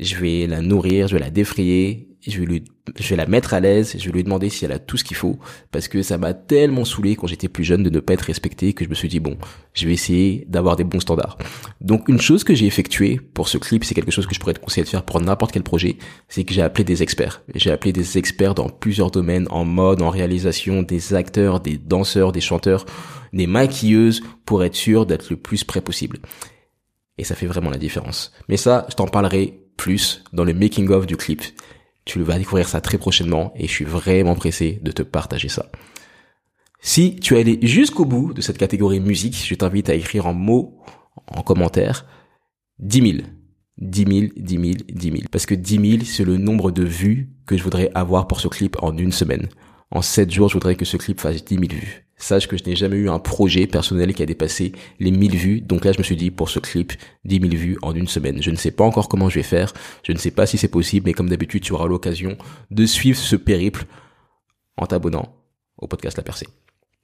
je 0.00 0.16
vais 0.16 0.46
la 0.46 0.62
nourrir, 0.62 1.08
je 1.08 1.14
vais 1.14 1.20
la 1.20 1.30
défrayer, 1.30 2.08
je 2.26 2.38
vais 2.38 2.46
lui, 2.46 2.64
je 2.98 3.08
vais 3.08 3.16
la 3.16 3.26
mettre 3.26 3.54
à 3.54 3.60
l'aise, 3.60 3.96
je 3.98 4.04
vais 4.04 4.12
lui 4.12 4.24
demander 4.24 4.48
si 4.50 4.64
elle 4.64 4.72
a 4.72 4.78
tout 4.78 4.96
ce 4.96 5.04
qu'il 5.04 5.16
faut, 5.16 5.38
parce 5.70 5.88
que 5.88 6.02
ça 6.02 6.18
m'a 6.18 6.34
tellement 6.34 6.84
saoulé 6.84 7.16
quand 7.16 7.26
j'étais 7.26 7.48
plus 7.48 7.64
jeune 7.64 7.82
de 7.82 7.90
ne 7.90 8.00
pas 8.00 8.14
être 8.14 8.22
respecté 8.22 8.72
que 8.72 8.84
je 8.84 8.90
me 8.90 8.94
suis 8.94 9.08
dit 9.08 9.20
bon, 9.20 9.36
je 9.72 9.86
vais 9.86 9.92
essayer 9.92 10.44
d'avoir 10.48 10.76
des 10.76 10.84
bons 10.84 11.00
standards. 11.00 11.38
Donc 11.80 12.08
une 12.08 12.20
chose 12.20 12.44
que 12.44 12.54
j'ai 12.54 12.66
effectuée 12.66 13.20
pour 13.34 13.48
ce 13.48 13.58
clip, 13.58 13.84
c'est 13.84 13.94
quelque 13.94 14.10
chose 14.10 14.26
que 14.26 14.34
je 14.34 14.40
pourrais 14.40 14.54
te 14.54 14.60
conseiller 14.60 14.84
de 14.84 14.88
faire 14.88 15.04
pour 15.04 15.20
n'importe 15.20 15.52
quel 15.52 15.62
projet, 15.62 15.96
c'est 16.28 16.44
que 16.44 16.52
j'ai 16.52 16.62
appelé 16.62 16.84
des 16.84 17.02
experts. 17.02 17.42
J'ai 17.54 17.70
appelé 17.70 17.92
des 17.92 18.18
experts 18.18 18.54
dans 18.54 18.68
plusieurs 18.68 19.10
domaines, 19.10 19.46
en 19.50 19.64
mode, 19.64 20.02
en 20.02 20.10
réalisation, 20.10 20.82
des 20.82 21.14
acteurs, 21.14 21.60
des 21.60 21.78
danseurs, 21.78 22.32
des 22.32 22.40
chanteurs, 22.40 22.86
des 23.32 23.46
maquilleuses, 23.46 24.22
pour 24.44 24.64
être 24.64 24.74
sûr 24.74 25.06
d'être 25.06 25.30
le 25.30 25.36
plus 25.36 25.64
près 25.64 25.80
possible. 25.80 26.18
Et 27.16 27.24
ça 27.24 27.34
fait 27.34 27.46
vraiment 27.46 27.70
la 27.70 27.78
différence. 27.78 28.32
Mais 28.48 28.56
ça, 28.56 28.86
je 28.88 28.94
t'en 28.94 29.06
parlerai 29.06 29.60
plus 29.80 30.22
dans 30.34 30.44
le 30.44 30.52
making 30.52 30.90
of 30.90 31.06
du 31.06 31.16
clip. 31.16 31.40
Tu 32.04 32.20
vas 32.20 32.36
découvrir 32.36 32.68
ça 32.68 32.82
très 32.82 32.98
prochainement 32.98 33.54
et 33.56 33.66
je 33.66 33.72
suis 33.72 33.86
vraiment 33.86 34.34
pressé 34.34 34.78
de 34.82 34.92
te 34.92 35.02
partager 35.02 35.48
ça. 35.48 35.70
Si 36.82 37.16
tu 37.16 37.34
es 37.34 37.40
allé 37.40 37.58
jusqu'au 37.62 38.04
bout 38.04 38.34
de 38.34 38.42
cette 38.42 38.58
catégorie 38.58 39.00
musique, 39.00 39.42
je 39.42 39.54
t'invite 39.54 39.88
à 39.88 39.94
écrire 39.94 40.26
en 40.26 40.34
mots, 40.34 40.82
en 41.26 41.40
commentaire, 41.40 42.04
10 42.78 43.12
000. 43.12 43.28
10 43.78 44.04
000, 44.04 44.32
10 44.36 44.54
000, 44.54 44.64
10 44.90 45.10
000. 45.12 45.22
Parce 45.32 45.46
que 45.46 45.54
10 45.54 45.90
000, 45.98 46.04
c'est 46.04 46.24
le 46.24 46.36
nombre 46.36 46.70
de 46.70 46.84
vues 46.84 47.30
que 47.46 47.56
je 47.56 47.62
voudrais 47.62 47.90
avoir 47.94 48.26
pour 48.28 48.40
ce 48.40 48.48
clip 48.48 48.76
en 48.82 48.94
une 48.98 49.12
semaine. 49.12 49.48
En 49.90 50.02
7 50.02 50.30
jours, 50.30 50.50
je 50.50 50.54
voudrais 50.54 50.76
que 50.76 50.84
ce 50.84 50.98
clip 50.98 51.18
fasse 51.20 51.42
10 51.42 51.54
000 51.54 51.66
vues. 51.68 52.06
Sache 52.22 52.46
que 52.46 52.56
je 52.56 52.64
n'ai 52.64 52.76
jamais 52.76 52.96
eu 52.96 53.08
un 53.08 53.18
projet 53.18 53.66
personnel 53.66 54.14
qui 54.14 54.22
a 54.22 54.26
dépassé 54.26 54.72
les 54.98 55.10
1000 55.10 55.36
vues. 55.36 55.60
Donc 55.60 55.84
là, 55.84 55.92
je 55.92 55.98
me 55.98 56.02
suis 56.02 56.16
dit, 56.16 56.30
pour 56.30 56.50
ce 56.50 56.58
clip, 56.58 56.92
10 57.24 57.40
000 57.40 57.54
vues 57.54 57.78
en 57.82 57.94
une 57.94 58.08
semaine. 58.08 58.42
Je 58.42 58.50
ne 58.50 58.56
sais 58.56 58.70
pas 58.70 58.84
encore 58.84 59.08
comment 59.08 59.28
je 59.28 59.36
vais 59.36 59.42
faire. 59.42 59.72
Je 60.02 60.12
ne 60.12 60.18
sais 60.18 60.30
pas 60.30 60.46
si 60.46 60.58
c'est 60.58 60.68
possible, 60.68 61.06
mais 61.06 61.14
comme 61.14 61.28
d'habitude, 61.28 61.62
tu 61.62 61.72
auras 61.72 61.88
l'occasion 61.88 62.36
de 62.70 62.86
suivre 62.86 63.18
ce 63.18 63.36
périple 63.36 63.86
en 64.76 64.86
t'abonnant 64.86 65.34
au 65.78 65.86
podcast 65.86 66.16
La 66.16 66.22
Percée. 66.22 66.46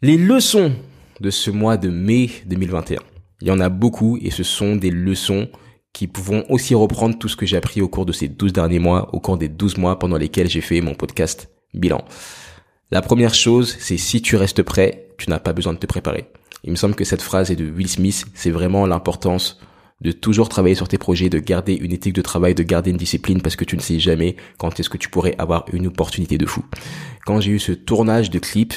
Les 0.03 0.19
leçons 0.19 0.73
de 1.21 1.31
ce 1.31 1.51
mois 1.51 1.77
de 1.77 1.89
mai 1.89 2.31
2021. 2.47 3.01
Il 3.41 3.49
y 3.49 3.51
en 3.51 3.61
a 3.61 3.69
beaucoup 3.69 4.19
et 4.21 4.31
ce 4.31 4.43
sont 4.43 4.77
des 4.77 4.91
leçons 4.91 5.49
qui 5.93 6.11
vont 6.15 6.45
aussi 6.51 6.75
reprendre 6.75 7.19
tout 7.19 7.29
ce 7.29 7.37
que 7.37 7.47
j'ai 7.47 7.57
appris 7.57 7.81
au 7.81 7.89
cours 7.89 8.05
de 8.05 8.13
ces 8.13 8.29
12 8.29 8.53
derniers 8.53 8.79
mois, 8.79 9.15
au 9.15 9.21
cours 9.21 9.39
des 9.39 9.49
12 9.49 9.79
mois 9.79 9.99
pendant 9.99 10.19
lesquels 10.19 10.49
j'ai 10.49 10.61
fait 10.61 10.83
mon 10.83 10.95
podcast 10.95 11.49
bilan. 11.73 12.05
La 12.93 13.03
première 13.03 13.35
chose, 13.35 13.75
c'est 13.81 13.97
si 13.97 14.23
tu 14.23 14.37
restes 14.37 14.63
prêt, 14.63 15.09
tu 15.19 15.29
n'as 15.29 15.41
pas 15.41 15.53
besoin 15.53 15.73
de 15.73 15.79
te 15.79 15.87
préparer. 15.87 16.31
Il 16.63 16.71
me 16.71 16.77
semble 16.77 16.95
que 16.95 17.05
cette 17.05 17.21
phrase 17.21 17.51
est 17.51 17.57
de 17.57 17.69
Will 17.69 17.89
Smith, 17.89 18.27
c'est 18.33 18.53
vraiment 18.53 18.87
l'importance 18.87 19.59
de 20.03 20.13
toujours 20.13 20.49
travailler 20.49 20.77
sur 20.77 20.87
tes 20.87 20.99
projets, 20.99 21.29
de 21.29 21.41
garder 21.41 21.75
une 21.75 21.93
éthique 21.93 22.15
de 22.15 22.23
travail, 22.23 22.55
de 22.55 22.63
garder 22.63 22.93
une 22.93 22.97
discipline 22.97 23.43
parce 23.43 23.57
que 23.57 23.65
tu 23.65 23.77
ne 23.77 23.81
sais 23.81 23.99
jamais 23.99 24.37
quand 24.59 24.79
est-ce 24.79 24.89
que 24.89 24.99
tu 24.99 25.09
pourrais 25.09 25.35
avoir 25.39 25.65
une 25.73 25.89
opportunité 25.89 26.39
de 26.39 26.47
fou. 26.47 26.65
Quand 27.25 27.41
j'ai 27.41 27.51
eu 27.51 27.59
ce 27.59 27.73
tournage 27.73 28.31
de 28.31 28.39
clip, 28.39 28.73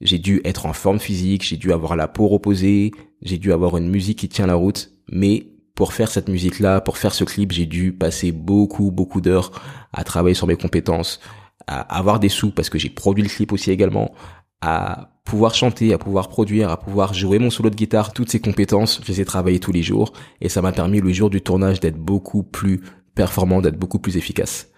j'ai 0.00 0.18
dû 0.18 0.40
être 0.44 0.66
en 0.66 0.72
forme 0.72 1.00
physique, 1.00 1.42
j'ai 1.42 1.56
dû 1.56 1.72
avoir 1.72 1.96
la 1.96 2.06
peau 2.06 2.28
reposée, 2.28 2.92
j'ai 3.20 3.38
dû 3.38 3.52
avoir 3.52 3.78
une 3.78 3.88
musique 3.88 4.18
qui 4.20 4.28
tient 4.28 4.46
la 4.46 4.54
route, 4.54 4.92
mais 5.10 5.48
pour 5.74 5.92
faire 5.92 6.10
cette 6.10 6.28
musique-là, 6.28 6.80
pour 6.80 6.98
faire 6.98 7.14
ce 7.14 7.24
clip, 7.24 7.50
j'ai 7.50 7.66
dû 7.66 7.92
passer 7.92 8.30
beaucoup, 8.30 8.92
beaucoup 8.92 9.20
d'heures 9.20 9.50
à 9.92 10.04
travailler 10.04 10.34
sur 10.34 10.46
mes 10.46 10.56
compétences, 10.56 11.18
à 11.66 11.80
avoir 11.96 12.20
des 12.20 12.28
sous 12.28 12.50
parce 12.50 12.70
que 12.70 12.78
j'ai 12.78 12.90
produit 12.90 13.22
le 13.22 13.28
clip 13.28 13.52
aussi 13.52 13.70
également, 13.70 14.12
à 14.60 15.12
pouvoir 15.24 15.54
chanter, 15.54 15.92
à 15.92 15.98
pouvoir 15.98 16.28
produire, 16.28 16.70
à 16.70 16.76
pouvoir 16.76 17.14
jouer 17.14 17.38
mon 17.38 17.50
solo 17.50 17.70
de 17.70 17.76
guitare, 17.76 18.12
toutes 18.12 18.30
ces 18.30 18.40
compétences, 18.40 19.00
je 19.02 19.12
les 19.12 19.20
ai 19.20 19.24
travaillées 19.24 19.60
tous 19.60 19.72
les 19.72 19.82
jours 19.82 20.12
et 20.40 20.48
ça 20.48 20.62
m'a 20.62 20.72
permis 20.72 21.00
le 21.00 21.12
jour 21.12 21.30
du 21.30 21.40
tournage 21.40 21.80
d'être 21.80 21.98
beaucoup 21.98 22.42
plus 22.42 22.80
performant, 23.14 23.60
d'être 23.60 23.78
beaucoup 23.78 23.98
plus 23.98 24.16
efficace. 24.16 24.68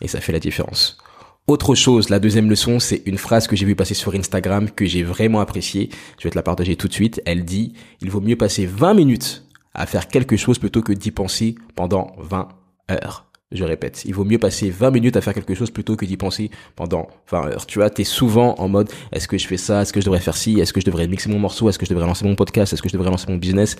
Et 0.00 0.08
ça 0.08 0.20
fait 0.20 0.32
la 0.32 0.40
différence. 0.40 0.98
Autre 1.48 1.74
chose, 1.74 2.08
la 2.08 2.20
deuxième 2.20 2.48
leçon, 2.48 2.78
c'est 2.78 3.02
une 3.04 3.18
phrase 3.18 3.48
que 3.48 3.56
j'ai 3.56 3.66
vu 3.66 3.74
passer 3.74 3.94
sur 3.94 4.14
Instagram 4.14 4.70
que 4.70 4.86
j'ai 4.86 5.02
vraiment 5.02 5.40
appréciée. 5.40 5.90
Je 6.18 6.24
vais 6.24 6.30
te 6.30 6.36
la 6.36 6.42
partager 6.42 6.76
tout 6.76 6.86
de 6.86 6.92
suite. 6.92 7.20
Elle 7.26 7.44
dit, 7.44 7.72
il 8.00 8.10
vaut 8.10 8.20
mieux 8.20 8.36
passer 8.36 8.64
20 8.64 8.94
minutes 8.94 9.44
à 9.74 9.86
faire 9.86 10.06
quelque 10.06 10.36
chose 10.36 10.58
plutôt 10.58 10.82
que 10.82 10.92
d'y 10.92 11.10
penser 11.10 11.56
pendant 11.74 12.12
20 12.18 12.48
heures. 12.92 13.31
Je 13.52 13.64
répète, 13.64 14.04
il 14.06 14.14
vaut 14.14 14.24
mieux 14.24 14.38
passer 14.38 14.70
20 14.70 14.90
minutes 14.90 15.16
à 15.16 15.20
faire 15.20 15.34
quelque 15.34 15.54
chose 15.54 15.70
plutôt 15.70 15.94
que 15.94 16.06
d'y 16.06 16.16
penser 16.16 16.50
pendant 16.74 17.08
20 17.30 17.48
heures. 17.48 17.66
Tu 17.66 17.78
vois, 17.78 17.90
t'es 17.90 18.04
souvent 18.04 18.54
en 18.58 18.68
mode, 18.68 18.90
est-ce 19.12 19.28
que 19.28 19.36
je 19.36 19.46
fais 19.46 19.58
ça? 19.58 19.82
Est-ce 19.82 19.92
que 19.92 20.00
je 20.00 20.06
devrais 20.06 20.20
faire 20.20 20.36
ci? 20.36 20.58
Est-ce 20.58 20.72
que 20.72 20.80
je 20.80 20.86
devrais 20.86 21.06
mixer 21.06 21.28
mon 21.28 21.38
morceau? 21.38 21.68
Est-ce 21.68 21.78
que 21.78 21.84
je 21.84 21.90
devrais 21.90 22.06
lancer 22.06 22.24
mon 22.24 22.34
podcast? 22.34 22.72
Est-ce 22.72 22.80
que 22.82 22.88
je 22.88 22.94
devrais 22.94 23.10
lancer 23.10 23.26
mon 23.28 23.36
business? 23.36 23.76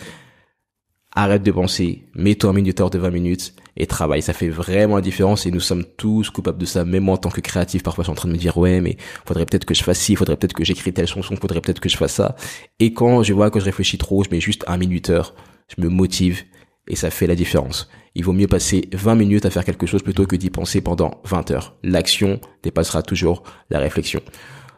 Arrête 1.15 1.43
de 1.43 1.53
penser, 1.53 2.05
mets-toi 2.15 2.51
un 2.51 2.53
minuteur 2.55 2.89
de 2.89 2.99
20 2.99 3.11
minutes 3.11 3.55
et 3.77 3.87
travaille. 3.87 4.23
Ça 4.23 4.33
fait 4.33 4.49
vraiment 4.49 4.97
la 4.97 5.03
différence 5.03 5.45
et 5.45 5.51
nous 5.51 5.61
sommes 5.61 5.85
tous 5.85 6.31
coupables 6.31 6.59
de 6.59 6.65
ça. 6.65 6.87
Même 6.87 7.05
moi 7.05 7.15
en 7.15 7.19
tant 7.19 7.29
que 7.31 7.43
créatif, 7.43 7.83
parfois 7.83 8.03
je 8.03 8.07
suis 8.07 8.13
en 8.13 8.15
train 8.15 8.29
de 8.29 8.35
me 8.35 8.39
dire 8.39 8.57
ouais 8.57 8.81
mais 8.81 8.97
faudrait 9.27 9.45
peut-être 9.45 9.67
que 9.67 9.75
je 9.75 9.85
fasse 9.85 9.99
ci, 9.99 10.17
faudrait 10.17 10.37
peut-être 10.37 10.55
que 10.55 10.65
j'écris 10.65 10.93
telle 10.95 11.07
chanson, 11.07 11.37
faudrait 11.37 11.61
peut-être 11.61 11.81
que 11.81 11.91
je 11.91 11.99
fasse 11.99 12.15
ça. 12.15 12.35
Et 12.79 12.95
quand 12.95 13.23
je 13.23 13.35
vois 13.35 13.51
que 13.51 13.61
je 13.61 13.67
réfléchis 13.67 13.99
trop, 13.99 14.25
je 14.25 14.31
mets 14.31 14.41
juste 14.41 14.65
un 14.67 14.79
minuteur, 14.79 15.35
je 15.77 15.83
me 15.83 15.91
motive 15.91 16.45
et 16.89 16.97
ça 16.97 17.11
fait 17.11 17.27
la 17.27 17.35
différence. 17.35 17.91
Il 18.15 18.25
vaut 18.25 18.33
mieux 18.33 18.47
passer 18.47 18.89
20 18.93 19.15
minutes 19.15 19.47
à 19.47 19.51
faire 19.51 19.65
quelque 19.65 19.87
chose 19.87 20.03
plutôt 20.03 20.27
que 20.27 20.37
d'y 20.37 20.51
penser 20.51 20.81
pendant 20.81 21.21
20 21.25 21.51
heures. 21.51 21.77
L'action 21.83 22.41
dépassera 22.63 23.03
toujours 23.03 23.43
la 23.71 23.79
réflexion. 23.79 24.21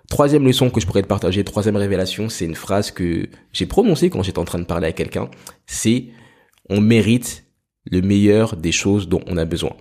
Troisième 0.09 0.45
leçon 0.45 0.71
que 0.71 0.81
je 0.81 0.87
pourrais 0.87 1.03
te 1.03 1.09
partager, 1.09 1.43
troisième 1.45 1.77
révélation, 1.77 2.29
c'est 2.29 2.45
une 2.45 2.55
phrase 2.55 2.91
que 2.91 3.29
j'ai 3.53 3.67
prononcée 3.67 4.11
quand 4.11 4.23
j'étais 4.23 4.39
en 4.39 4.45
train 4.45 4.59
de 4.59 4.65
parler 4.65 4.87
à 4.87 4.93
quelqu'un. 4.93 5.31
C'est 5.67 6.09
on 6.69 6.81
mérite 6.81 7.45
le 7.91 8.03
meilleur 8.03 8.57
des 8.57 8.73
choses 8.73 9.09
dont 9.09 9.23
on 9.27 9.37
a 9.37 9.45
besoin. 9.45 9.73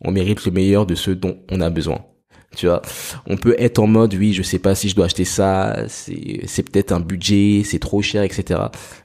On 0.00 0.12
mérite 0.12 0.44
le 0.44 0.52
meilleur 0.52 0.86
de 0.86 0.94
ce 0.94 1.10
dont 1.10 1.38
on 1.50 1.60
a 1.60 1.70
besoin. 1.70 2.04
Tu 2.54 2.66
vois, 2.66 2.80
on 3.26 3.36
peut 3.36 3.56
être 3.58 3.78
en 3.78 3.86
mode, 3.86 4.14
oui, 4.14 4.32
je 4.32 4.42
sais 4.42 4.58
pas 4.58 4.74
si 4.74 4.88
je 4.88 4.94
dois 4.94 5.06
acheter 5.06 5.24
ça, 5.24 5.84
c'est, 5.88 6.62
peut-être 6.62 6.92
un 6.92 7.00
budget, 7.00 7.62
c'est 7.64 7.78
trop 7.78 8.02
cher, 8.02 8.22
etc. 8.22 8.60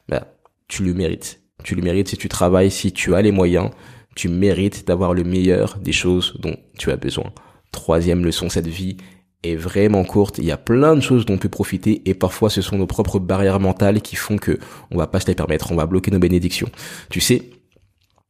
Ben, 0.07 0.23
tu 0.67 0.83
le 0.83 0.93
mérites. 0.93 1.40
Tu 1.63 1.75
le 1.75 1.81
mérites 1.81 2.09
si 2.09 2.17
tu 2.17 2.29
travailles, 2.29 2.71
si 2.71 2.91
tu 2.91 3.15
as 3.15 3.21
les 3.21 3.31
moyens, 3.31 3.69
tu 4.15 4.27
mérites 4.27 4.87
d'avoir 4.87 5.13
le 5.13 5.23
meilleur 5.23 5.77
des 5.79 5.91
choses 5.91 6.35
dont 6.39 6.55
tu 6.77 6.91
as 6.91 6.97
besoin. 6.97 7.31
Troisième 7.71 8.25
leçon, 8.25 8.49
cette 8.49 8.67
vie 8.67 8.97
est 9.43 9.55
vraiment 9.55 10.03
courte. 10.03 10.37
Il 10.37 10.45
y 10.45 10.51
a 10.51 10.57
plein 10.57 10.95
de 10.95 11.01
choses 11.01 11.25
dont 11.25 11.35
on 11.35 11.37
peut 11.37 11.49
profiter 11.49 12.01
et 12.05 12.13
parfois 12.13 12.49
ce 12.49 12.61
sont 12.61 12.77
nos 12.77 12.87
propres 12.87 13.19
barrières 13.19 13.59
mentales 13.59 14.01
qui 14.01 14.15
font 14.15 14.37
que 14.37 14.59
on 14.91 14.97
va 14.97 15.07
pas 15.07 15.19
se 15.19 15.27
les 15.27 15.35
permettre. 15.35 15.71
On 15.71 15.75
va 15.75 15.85
bloquer 15.85 16.11
nos 16.11 16.19
bénédictions. 16.19 16.69
Tu 17.09 17.21
sais, 17.21 17.49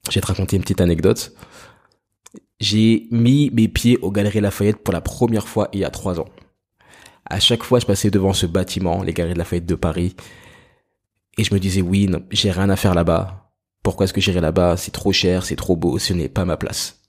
je 0.10 0.16
vais 0.16 0.22
te 0.22 0.28
raconter 0.28 0.56
une 0.56 0.62
petite 0.62 0.82
anecdote. 0.82 1.34
J'ai 2.60 3.08
mis 3.12 3.50
mes 3.52 3.68
pieds 3.68 3.98
aux 3.98 4.12
Galeries 4.12 4.42
Lafayette 4.42 4.84
pour 4.84 4.94
la 4.94 5.02
première 5.02 5.48
fois 5.48 5.70
il 5.74 5.80
y 5.80 5.86
a 5.86 5.90
trois 5.90 6.20
ans. 6.20 6.28
À 7.26 7.40
chaque 7.40 7.64
fois, 7.64 7.80
je 7.80 7.86
passais 7.86 8.12
devant 8.12 8.34
ce 8.34 8.46
bâtiment, 8.46 9.04
les 9.04 9.14
Galeries 9.14 9.38
Lafayette 9.38 9.66
de 9.66 9.76
Paris, 9.76 10.16
et 11.42 11.44
je 11.44 11.56
me 11.56 11.60
disais 11.60 11.82
oui, 11.82 12.08
j'ai 12.30 12.52
rien 12.52 12.70
à 12.70 12.76
faire 12.76 12.94
là-bas. 12.94 13.52
Pourquoi 13.82 14.04
est-ce 14.04 14.14
que 14.14 14.22
j'irai 14.22 14.42
là-bas? 14.42 14.78
C'est 14.78 14.92
trop 14.92 15.12
cher, 15.12 15.44
c'est 15.44 15.56
trop 15.56 15.76
beau, 15.76 15.98
ce 15.98 16.14
n'est 16.14 16.30
pas 16.30 16.46
ma 16.46 16.56
place. 16.56 17.02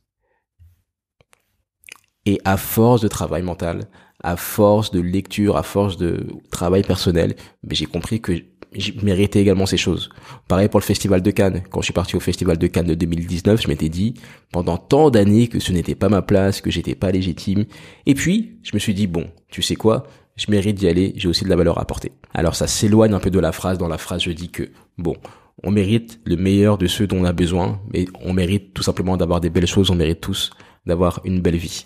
Et 2.24 2.40
à 2.46 2.56
force 2.56 3.02
de 3.02 3.08
travail 3.08 3.42
mental, 3.42 3.90
à 4.24 4.38
force 4.38 4.90
de 4.90 5.00
lecture, 5.00 5.58
à 5.58 5.62
force 5.62 5.98
de 5.98 6.26
travail 6.50 6.82
personnel, 6.82 7.36
j'ai 7.68 7.84
compris 7.84 8.22
que 8.22 8.32
je 8.74 8.92
méritais 9.02 9.42
également 9.42 9.66
ces 9.66 9.76
choses. 9.76 10.08
Pareil 10.48 10.70
pour 10.70 10.80
le 10.80 10.84
festival 10.86 11.20
de 11.20 11.30
Cannes. 11.30 11.62
Quand 11.70 11.82
je 11.82 11.86
suis 11.86 11.92
parti 11.92 12.16
au 12.16 12.20
festival 12.20 12.56
de 12.56 12.66
Cannes 12.68 12.86
de 12.86 12.94
2019, 12.94 13.60
je 13.60 13.68
m'étais 13.68 13.90
dit 13.90 14.14
pendant 14.50 14.78
tant 14.78 15.10
d'années 15.10 15.48
que 15.48 15.60
ce 15.60 15.72
n'était 15.72 15.94
pas 15.94 16.08
ma 16.08 16.22
place, 16.22 16.62
que 16.62 16.70
j'étais 16.70 16.94
pas 16.94 17.10
légitime. 17.10 17.66
Et 18.06 18.14
puis, 18.14 18.60
je 18.62 18.70
me 18.72 18.78
suis 18.78 18.94
dit 18.94 19.06
bon, 19.06 19.30
tu 19.50 19.60
sais 19.60 19.76
quoi? 19.76 20.04
Je 20.36 20.50
mérite 20.50 20.76
d'y 20.76 20.88
aller, 20.88 21.12
j'ai 21.16 21.28
aussi 21.28 21.44
de 21.44 21.50
la 21.50 21.56
valeur 21.56 21.78
à 21.78 21.82
apporter. 21.82 22.12
Alors 22.32 22.54
ça 22.54 22.66
s'éloigne 22.66 23.12
un 23.12 23.20
peu 23.20 23.30
de 23.30 23.38
la 23.38 23.52
phrase. 23.52 23.78
Dans 23.78 23.88
la 23.88 23.98
phrase, 23.98 24.22
je 24.22 24.30
dis 24.30 24.50
que 24.50 24.70
bon, 24.98 25.16
on 25.62 25.70
mérite 25.70 26.20
le 26.24 26.36
meilleur 26.36 26.78
de 26.78 26.86
ceux 26.86 27.06
dont 27.06 27.18
on 27.18 27.24
a 27.24 27.32
besoin, 27.32 27.80
mais 27.92 28.06
on 28.22 28.32
mérite 28.32 28.72
tout 28.74 28.82
simplement 28.82 29.16
d'avoir 29.16 29.40
des 29.40 29.50
belles 29.50 29.66
choses, 29.66 29.90
on 29.90 29.94
mérite 29.94 30.20
tous 30.20 30.50
d'avoir 30.86 31.20
une 31.24 31.40
belle 31.40 31.56
vie. 31.56 31.84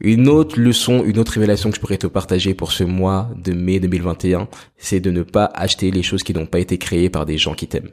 Une 0.00 0.28
autre 0.28 0.58
leçon, 0.58 1.04
une 1.04 1.18
autre 1.18 1.32
révélation 1.32 1.70
que 1.70 1.76
je 1.76 1.80
pourrais 1.80 1.98
te 1.98 2.06
partager 2.06 2.54
pour 2.54 2.72
ce 2.72 2.84
mois 2.84 3.28
de 3.36 3.52
mai 3.52 3.78
2021, 3.80 4.48
c'est 4.76 5.00
de 5.00 5.10
ne 5.10 5.22
pas 5.22 5.50
acheter 5.54 5.90
les 5.90 6.02
choses 6.02 6.22
qui 6.22 6.32
n'ont 6.32 6.46
pas 6.46 6.60
été 6.60 6.78
créées 6.78 7.10
par 7.10 7.26
des 7.26 7.36
gens 7.36 7.54
qui 7.54 7.66
t'aiment. 7.66 7.90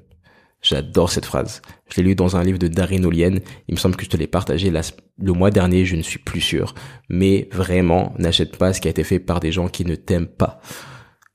J'adore 0.61 1.11
cette 1.11 1.25
phrase. 1.25 1.61
Je 1.89 1.97
l'ai 1.97 2.09
lu 2.09 2.15
dans 2.15 2.37
un 2.37 2.43
livre 2.43 2.57
de 2.57 2.67
Darin 2.67 3.03
Olien. 3.03 3.35
Il 3.67 3.75
me 3.75 3.79
semble 3.79 3.95
que 3.95 4.05
je 4.05 4.09
te 4.09 4.17
l'ai 4.17 4.27
partagé 4.27 4.71
le 5.17 5.33
mois 5.33 5.51
dernier, 5.51 5.85
je 5.85 5.95
ne 5.95 6.01
suis 6.01 6.19
plus 6.19 6.41
sûr. 6.41 6.73
Mais 7.09 7.47
vraiment, 7.51 8.13
n'achète 8.17 8.57
pas 8.57 8.73
ce 8.73 8.81
qui 8.81 8.87
a 8.87 8.91
été 8.91 9.03
fait 9.03 9.19
par 9.19 9.39
des 9.39 9.51
gens 9.51 9.67
qui 9.67 9.85
ne 9.85 9.95
t'aiment 9.95 10.27
pas. 10.27 10.59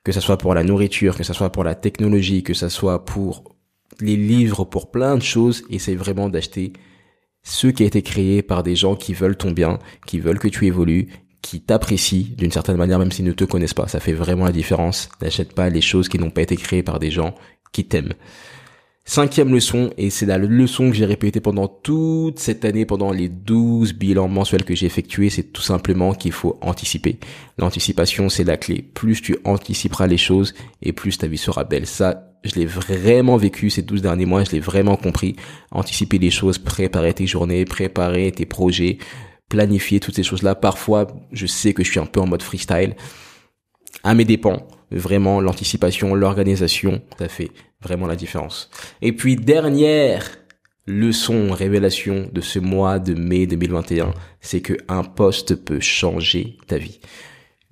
Que 0.04 0.12
ce 0.12 0.20
soit 0.20 0.38
pour 0.38 0.54
la 0.54 0.64
nourriture, 0.64 1.16
que 1.16 1.22
ce 1.22 1.32
soit 1.32 1.52
pour 1.52 1.64
la 1.64 1.74
technologie, 1.74 2.42
que 2.42 2.54
ce 2.54 2.68
soit 2.68 3.04
pour 3.04 3.56
les 4.00 4.16
livres, 4.16 4.64
pour 4.64 4.90
plein 4.90 5.16
de 5.16 5.22
choses, 5.22 5.62
essaye 5.70 5.96
vraiment 5.96 6.28
d'acheter 6.28 6.72
ce 7.42 7.68
qui 7.68 7.82
a 7.82 7.86
été 7.86 8.02
créé 8.02 8.42
par 8.42 8.62
des 8.62 8.76
gens 8.76 8.96
qui 8.96 9.14
veulent 9.14 9.36
ton 9.36 9.50
bien, 9.50 9.78
qui 10.06 10.18
veulent 10.18 10.38
que 10.38 10.48
tu 10.48 10.66
évolues, 10.66 11.08
qui 11.42 11.62
t'apprécient 11.62 12.26
d'une 12.36 12.52
certaine 12.52 12.76
manière 12.76 12.98
même 12.98 13.12
s'ils 13.12 13.24
ne 13.24 13.32
te 13.32 13.44
connaissent 13.44 13.74
pas. 13.74 13.88
Ça 13.88 14.00
fait 14.00 14.12
vraiment 14.12 14.44
la 14.44 14.52
différence. 14.52 15.08
N'achète 15.22 15.54
pas 15.54 15.70
les 15.70 15.80
choses 15.80 16.08
qui 16.08 16.18
n'ont 16.18 16.30
pas 16.30 16.42
été 16.42 16.56
créées 16.56 16.82
par 16.82 16.98
des 16.98 17.10
gens 17.10 17.34
qui 17.72 17.86
t'aiment. 17.86 18.14
Cinquième 19.04 19.52
leçon, 19.52 19.90
et 19.96 20.08
c'est 20.08 20.26
la 20.26 20.38
leçon 20.38 20.90
que 20.90 20.96
j'ai 20.96 21.04
répétée 21.04 21.40
pendant 21.40 21.66
toute 21.66 22.38
cette 22.38 22.64
année, 22.64 22.84
pendant 22.84 23.10
les 23.10 23.28
12 23.28 23.94
bilans 23.94 24.28
mensuels 24.28 24.64
que 24.64 24.74
j'ai 24.74 24.86
effectués, 24.86 25.30
c'est 25.30 25.52
tout 25.52 25.62
simplement 25.62 26.14
qu'il 26.14 26.32
faut 26.32 26.58
anticiper. 26.60 27.18
L'anticipation, 27.58 28.28
c'est 28.28 28.44
la 28.44 28.56
clé. 28.56 28.82
Plus 28.82 29.20
tu 29.20 29.36
anticiperas 29.44 30.06
les 30.06 30.18
choses, 30.18 30.54
et 30.82 30.92
plus 30.92 31.18
ta 31.18 31.26
vie 31.26 31.38
sera 31.38 31.64
belle. 31.64 31.86
Ça, 31.86 32.30
je 32.44 32.54
l'ai 32.54 32.66
vraiment 32.66 33.36
vécu 33.36 33.68
ces 33.68 33.82
12 33.82 34.02
derniers 34.02 34.26
mois, 34.26 34.44
je 34.44 34.52
l'ai 34.52 34.60
vraiment 34.60 34.96
compris. 34.96 35.34
Anticiper 35.72 36.18
les 36.18 36.30
choses, 36.30 36.58
préparer 36.58 37.12
tes 37.12 37.26
journées, 37.26 37.64
préparer 37.64 38.30
tes 38.30 38.46
projets, 38.46 38.98
planifier 39.48 39.98
toutes 39.98 40.14
ces 40.14 40.22
choses-là. 40.22 40.54
Parfois, 40.54 41.08
je 41.32 41.46
sais 41.46 41.74
que 41.74 41.82
je 41.82 41.90
suis 41.90 42.00
un 42.00 42.06
peu 42.06 42.20
en 42.20 42.26
mode 42.26 42.42
freestyle. 42.42 42.94
À 44.04 44.14
mes 44.14 44.24
dépens, 44.24 44.68
vraiment, 44.92 45.40
l'anticipation, 45.40 46.14
l'organisation, 46.14 47.02
ça 47.18 47.28
fait 47.28 47.50
vraiment 47.82 48.06
la 48.06 48.16
différence. 48.16 48.70
Et 49.02 49.12
puis, 49.12 49.36
dernière 49.36 50.24
leçon, 50.86 51.50
révélation 51.52 52.28
de 52.32 52.40
ce 52.40 52.58
mois 52.58 52.98
de 52.98 53.14
mai 53.14 53.46
2021, 53.46 54.12
c'est 54.40 54.60
que 54.60 54.74
un 54.88 55.04
poste 55.04 55.54
peut 55.54 55.80
changer 55.80 56.56
ta 56.66 56.78
vie. 56.78 57.00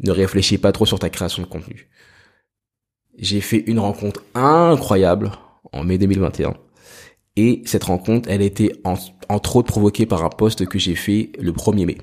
Ne 0.01 0.12
réfléchis 0.12 0.59
pas 0.59 0.73
trop 0.73 0.87
sur 0.87 0.99
ta 0.99 1.11
création 1.11 1.42
de 1.42 1.49
contenu 1.49 1.88
j'ai 3.18 3.40
fait 3.40 3.64
une 3.66 3.81
rencontre 3.81 4.23
incroyable 4.35 5.33
en 5.73 5.85
mai 5.85 5.99
2021. 5.99 6.55
Et 7.37 7.62
cette 7.66 7.85
rencontre, 7.85 8.29
elle 8.31 8.42
était 8.42 8.73
en, 8.85 8.94
entre 9.29 9.57
autres 9.57 9.68
provoquée 9.68 10.07
par 10.07 10.25
un 10.25 10.29
post 10.29 10.66
que 10.66 10.79
j'ai 10.79 10.94
fait 10.94 11.31
le 11.38 11.53
1er 11.53 11.87
mai. 11.87 11.99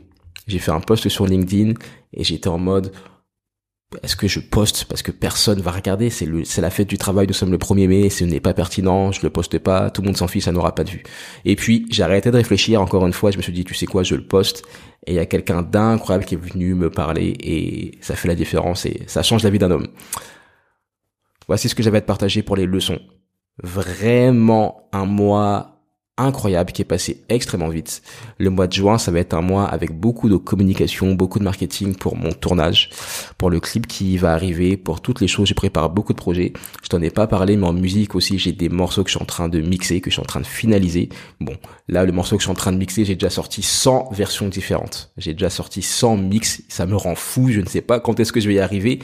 J'ai 0.47 0.59
fait 0.59 0.71
un 0.71 0.79
post 0.79 1.09
sur 1.09 1.25
LinkedIn 1.25 1.73
et 2.13 2.23
j'étais 2.23 2.47
en 2.47 2.57
mode 2.57 2.91
est-ce 4.03 4.15
que 4.15 4.27
je 4.27 4.39
poste 4.39 4.85
parce 4.85 5.01
que 5.01 5.11
personne 5.11 5.61
va 5.61 5.71
regarder? 5.71 6.09
C'est 6.09 6.25
le 6.25 6.43
c'est 6.43 6.61
la 6.61 6.69
fête 6.69 6.87
du 6.87 6.97
travail 6.97 7.27
nous 7.27 7.33
sommes 7.33 7.51
le 7.51 7.57
1er 7.57 7.87
mai 7.87 8.09
ce 8.09 8.23
n'est 8.23 8.39
pas 8.39 8.53
pertinent 8.53 9.11
je 9.11 9.21
le 9.23 9.29
poste 9.29 9.57
pas 9.59 9.89
tout 9.89 10.01
le 10.01 10.07
monde 10.07 10.17
s'en 10.17 10.27
fiche 10.27 10.45
ça 10.45 10.51
n'aura 10.51 10.75
pas 10.75 10.83
de 10.83 10.89
vue. 10.89 11.03
Et 11.45 11.55
puis 11.55 11.85
j'ai 11.89 12.03
arrêté 12.03 12.31
de 12.31 12.37
réfléchir 12.37 12.81
encore 12.81 13.05
une 13.05 13.13
fois 13.13 13.31
je 13.31 13.37
me 13.37 13.41
suis 13.41 13.53
dit 13.53 13.63
tu 13.63 13.73
sais 13.73 13.85
quoi 13.85 14.03
je 14.03 14.15
le 14.15 14.25
poste. 14.25 14.63
Et 15.07 15.11
il 15.11 15.15
y 15.15 15.19
a 15.19 15.25
quelqu'un 15.25 15.61
d'incroyable 15.61 16.25
qui 16.25 16.35
est 16.35 16.37
venu 16.37 16.73
me 16.73 16.89
parler 16.89 17.35
et 17.39 17.97
ça 18.01 18.15
fait 18.15 18.27
la 18.27 18.35
différence 18.35 18.85
et 18.85 19.01
ça 19.07 19.21
change 19.21 19.43
la 19.43 19.49
vie 19.49 19.59
d'un 19.59 19.71
homme. 19.71 19.87
Voici 21.47 21.69
ce 21.69 21.75
que 21.75 21.83
j'avais 21.83 21.99
à 21.99 22.01
te 22.01 22.07
partager 22.07 22.41
pour 22.41 22.55
les 22.55 22.65
leçons. 22.65 22.99
Vraiment 23.61 24.89
un 24.91 25.05
mois 25.05 25.74
incroyable 26.17 26.71
qui 26.71 26.81
est 26.81 26.85
passé 26.85 27.23
extrêmement 27.29 27.67
vite. 27.69 28.01
Le 28.37 28.49
mois 28.49 28.67
de 28.67 28.73
juin, 28.73 28.97
ça 28.97 29.11
va 29.11 29.19
être 29.19 29.33
un 29.33 29.41
mois 29.41 29.65
avec 29.65 29.91
beaucoup 29.91 30.29
de 30.29 30.37
communication, 30.37 31.13
beaucoup 31.13 31.39
de 31.39 31.43
marketing 31.43 31.95
pour 31.95 32.15
mon 32.15 32.31
tournage, 32.31 32.89
pour 33.37 33.49
le 33.49 33.59
clip 33.59 33.87
qui 33.87 34.17
va 34.17 34.33
arriver, 34.33 34.77
pour 34.77 35.01
toutes 35.01 35.21
les 35.21 35.27
choses. 35.27 35.47
Je 35.47 35.53
prépare 35.53 35.89
beaucoup 35.89 36.13
de 36.13 36.17
projets. 36.17 36.53
Je 36.83 36.87
t'en 36.87 37.01
ai 37.01 37.09
pas 37.09 37.27
parlé, 37.27 37.57
mais 37.57 37.67
en 37.67 37.73
musique 37.73 38.15
aussi, 38.15 38.39
j'ai 38.39 38.53
des 38.53 38.69
morceaux 38.69 39.03
que 39.03 39.09
je 39.09 39.15
suis 39.15 39.23
en 39.23 39.25
train 39.25 39.49
de 39.49 39.59
mixer, 39.59 39.99
que 40.01 40.09
je 40.09 40.15
suis 40.15 40.21
en 40.21 40.25
train 40.25 40.41
de 40.41 40.47
finaliser. 40.47 41.09
Bon, 41.41 41.55
là, 41.87 42.05
le 42.05 42.11
morceau 42.11 42.37
que 42.37 42.41
je 42.41 42.45
suis 42.45 42.51
en 42.51 42.55
train 42.55 42.71
de 42.71 42.77
mixer, 42.77 43.03
j'ai 43.03 43.15
déjà 43.15 43.29
sorti 43.29 43.61
100 43.61 44.11
versions 44.11 44.47
différentes. 44.47 45.11
J'ai 45.17 45.33
déjà 45.33 45.49
sorti 45.49 45.81
100 45.81 46.17
mix. 46.17 46.63
Ça 46.69 46.85
me 46.85 46.95
rend 46.95 47.15
fou. 47.15 47.49
Je 47.49 47.59
ne 47.59 47.67
sais 47.67 47.81
pas 47.81 47.99
quand 47.99 48.19
est-ce 48.19 48.31
que 48.31 48.39
je 48.39 48.47
vais 48.47 48.55
y 48.55 48.59
arriver. 48.59 48.99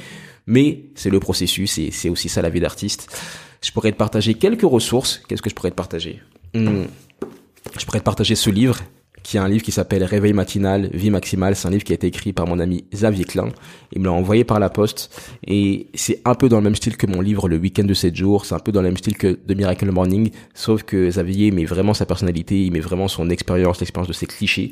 Mais 0.47 0.86
c'est 0.95 1.10
le 1.10 1.19
processus 1.19 1.78
et 1.78 1.91
c'est 1.91 2.10
aussi 2.10 2.30
ça 2.30 2.41
la 2.41 2.50
vie 2.50 2.60
d'artiste. 2.60 3.15
Je 3.63 3.71
pourrais 3.71 3.91
te 3.91 3.97
partager 3.97 4.34
quelques 4.34 4.63
ressources. 4.63 5.21
Qu'est-ce 5.28 5.41
que 5.41 5.50
je 5.50 5.56
pourrais 5.56 5.71
te 5.71 5.76
partager? 5.76 6.19
Je 6.54 7.86
pourrais 7.86 8.00
te 8.00 8.06
partager 8.06 8.36
ce 8.36 8.50
livre 8.50 8.80
qui 9.24 9.38
est 9.38 9.40
un 9.40 9.48
livre 9.48 9.64
qui 9.64 9.72
s'appelle 9.72 10.04
Réveil 10.04 10.34
matinal, 10.34 10.90
vie 10.94 11.12
maximale. 11.12 11.56
C'est 11.56 11.68
un 11.68 11.72
livre 11.72 11.84
qui 11.84 11.92
a 11.92 11.96
été 11.96 12.08
écrit 12.08 12.34
par 12.34 12.48
mon 12.48 12.60
ami 12.60 12.86
Xavier 12.92 13.26
Klein. 13.26 13.50
Il 13.94 14.02
me 14.02 14.06
l'a 14.06 14.12
envoyé 14.12 14.44
par 14.44 14.60
la 14.60 14.70
poste 14.70 15.16
et 15.46 15.88
c'est 15.94 16.22
un 16.26 16.34
peu 16.34 16.50
dans 16.50 16.58
le 16.58 16.64
même 16.64 16.76
style 16.76 16.98
que 16.98 17.06
mon 17.08 17.22
livre 17.22 17.48
Le 17.48 17.58
week-end 17.58 17.84
de 17.84 17.94
7 17.94 18.16
jours. 18.16 18.46
C'est 18.46 18.56
un 18.56 18.60
peu 18.60 18.72
dans 18.72 18.82
le 18.82 18.88
même 18.88 18.98
style 18.98 19.18
que 19.18 19.34
The 19.34 19.56
Miracle 19.56 19.92
Morning, 19.92 20.32
sauf 20.54 20.84
que 20.84 21.08
Xavier 21.08 21.52
met 21.52 21.66
vraiment 21.66 21.94
sa 21.94 22.06
personnalité, 22.06 22.66
il 22.66 22.72
met 22.72 22.80
vraiment 22.80 23.08
son 23.08 23.30
expérience, 23.30 23.80
l'expérience 23.80 24.08
de 24.08 24.14
ses 24.14 24.26
clichés. 24.26 24.72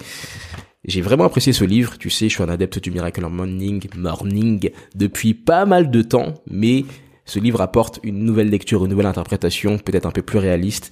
J'ai 0.86 1.02
vraiment 1.02 1.26
apprécié 1.26 1.54
ce 1.54 1.66
livre. 1.66 1.98
Tu 1.98 2.10
sais, 2.10 2.30
je 2.30 2.34
suis 2.34 2.44
un 2.44 2.50
adepte 2.50 2.80
du 2.80 2.90
Miracle 2.90 3.22
Morning, 3.22 3.88
Morning 3.96 4.70
depuis 4.96 5.34
pas 5.34 5.66
mal 5.66 5.92
de 5.92 6.02
temps, 6.02 6.34
mais 6.50 6.86
ce 7.26 7.40
livre 7.40 7.62
apporte 7.62 8.00
une 8.02 8.24
nouvelle 8.24 8.50
lecture, 8.50 8.84
une 8.86 8.92
nouvelle 8.92 9.06
interprétation, 9.06 9.78
peut-être 9.78 10.08
un 10.08 10.12
peu 10.12 10.24
plus 10.24 10.40
réaliste 10.40 10.92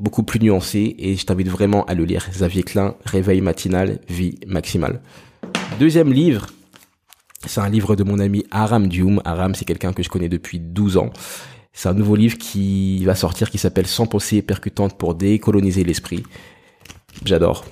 beaucoup 0.00 0.22
plus 0.22 0.40
nuancé 0.40 0.96
et 0.98 1.14
je 1.14 1.24
t'invite 1.24 1.48
vraiment 1.48 1.84
à 1.84 1.94
le 1.94 2.04
lire. 2.04 2.26
Xavier 2.30 2.62
Klein, 2.62 2.96
Réveil 3.04 3.40
matinal, 3.42 4.00
vie 4.08 4.38
maximale. 4.46 5.00
Deuxième 5.78 6.12
livre, 6.12 6.46
c'est 7.46 7.60
un 7.60 7.68
livre 7.68 7.94
de 7.96 8.02
mon 8.02 8.18
ami 8.18 8.44
Aram 8.50 8.88
Dioum. 8.88 9.20
Aram, 9.24 9.54
c'est 9.54 9.66
quelqu'un 9.66 9.92
que 9.92 10.02
je 10.02 10.08
connais 10.08 10.28
depuis 10.28 10.58
12 10.58 10.96
ans. 10.96 11.10
C'est 11.72 11.88
un 11.88 11.94
nouveau 11.94 12.16
livre 12.16 12.38
qui 12.38 13.04
va 13.04 13.14
sortir 13.14 13.50
qui 13.50 13.58
s'appelle 13.58 13.86
Sans 13.86 14.06
pensée 14.06 14.42
percutante 14.42 14.98
pour 14.98 15.14
décoloniser 15.14 15.84
l'esprit. 15.84 16.24
J'adore, 17.24 17.64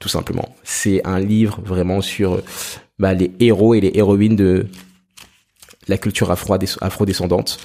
tout 0.00 0.08
simplement. 0.08 0.54
C'est 0.64 1.06
un 1.06 1.20
livre 1.20 1.60
vraiment 1.62 2.00
sur 2.00 2.42
bah, 2.98 3.14
les 3.14 3.32
héros 3.38 3.74
et 3.74 3.80
les 3.80 3.92
héroïnes 3.94 4.36
de 4.36 4.66
la 5.90 5.98
culture 5.98 6.30
afro-descendante. 6.30 7.58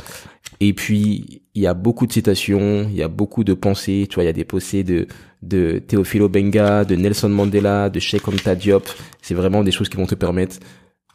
Et 0.60 0.74
puis, 0.74 1.44
il 1.54 1.62
y 1.62 1.68
a 1.68 1.74
beaucoup 1.74 2.08
de 2.08 2.12
citations, 2.12 2.88
il 2.90 2.96
y 2.96 3.04
a 3.04 3.08
beaucoup 3.08 3.44
de 3.44 3.54
pensées, 3.54 4.08
tu 4.10 4.16
vois, 4.16 4.24
il 4.24 4.28
y 4.28 4.30
a 4.30 4.34
des 4.34 4.46
pensées 4.46 4.84
de, 4.84 5.08
de 5.42 5.80
Teofilo 5.80 6.28
Benga, 6.28 6.86
de 6.86 6.96
Nelson 6.96 7.30
Mandela, 7.30 7.90
de 7.90 8.00
Sheikh 8.00 8.28
Anta 8.28 8.56
Diop. 8.56 8.88
C'est 9.22 9.36
vraiment 9.36 9.64
des 9.64 9.72
choses 9.72 9.90
qui 9.90 9.98
vont 9.98 10.08
te 10.08 10.16
permettre 10.16 10.58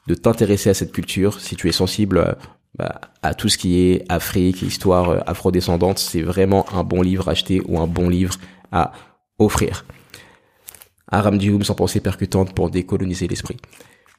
de 0.07 0.14
t'intéresser 0.14 0.70
à 0.70 0.75
cette 0.75 0.92
culture. 0.92 1.40
Si 1.40 1.57
tu 1.57 1.68
es 1.68 1.73
sensible 1.73 2.37
bah, 2.79 3.01
à 3.23 3.35
tout 3.35 3.49
ce 3.49 3.59
qui 3.59 3.81
est 3.81 4.05
Afrique, 4.09 4.62
histoire 4.62 5.11
euh, 5.11 5.18
afrodescendante, 5.27 5.99
c'est 5.99 6.23
vraiment 6.23 6.64
un 6.73 6.85
bon 6.85 7.03
livre 7.03 7.29
à 7.29 7.33
acheter 7.33 7.61
ou 7.66 7.81
un 7.81 7.87
bon 7.87 8.09
livre 8.09 8.35
à 8.70 8.92
offrir. 9.38 9.85
Aram 11.11 11.38
Dioum 11.38 11.64
sans 11.64 11.75
pensée 11.75 12.01
percutante 12.01 12.55
pour 12.55 12.70
décoloniser 12.70 13.27
l'esprit. 13.27 13.57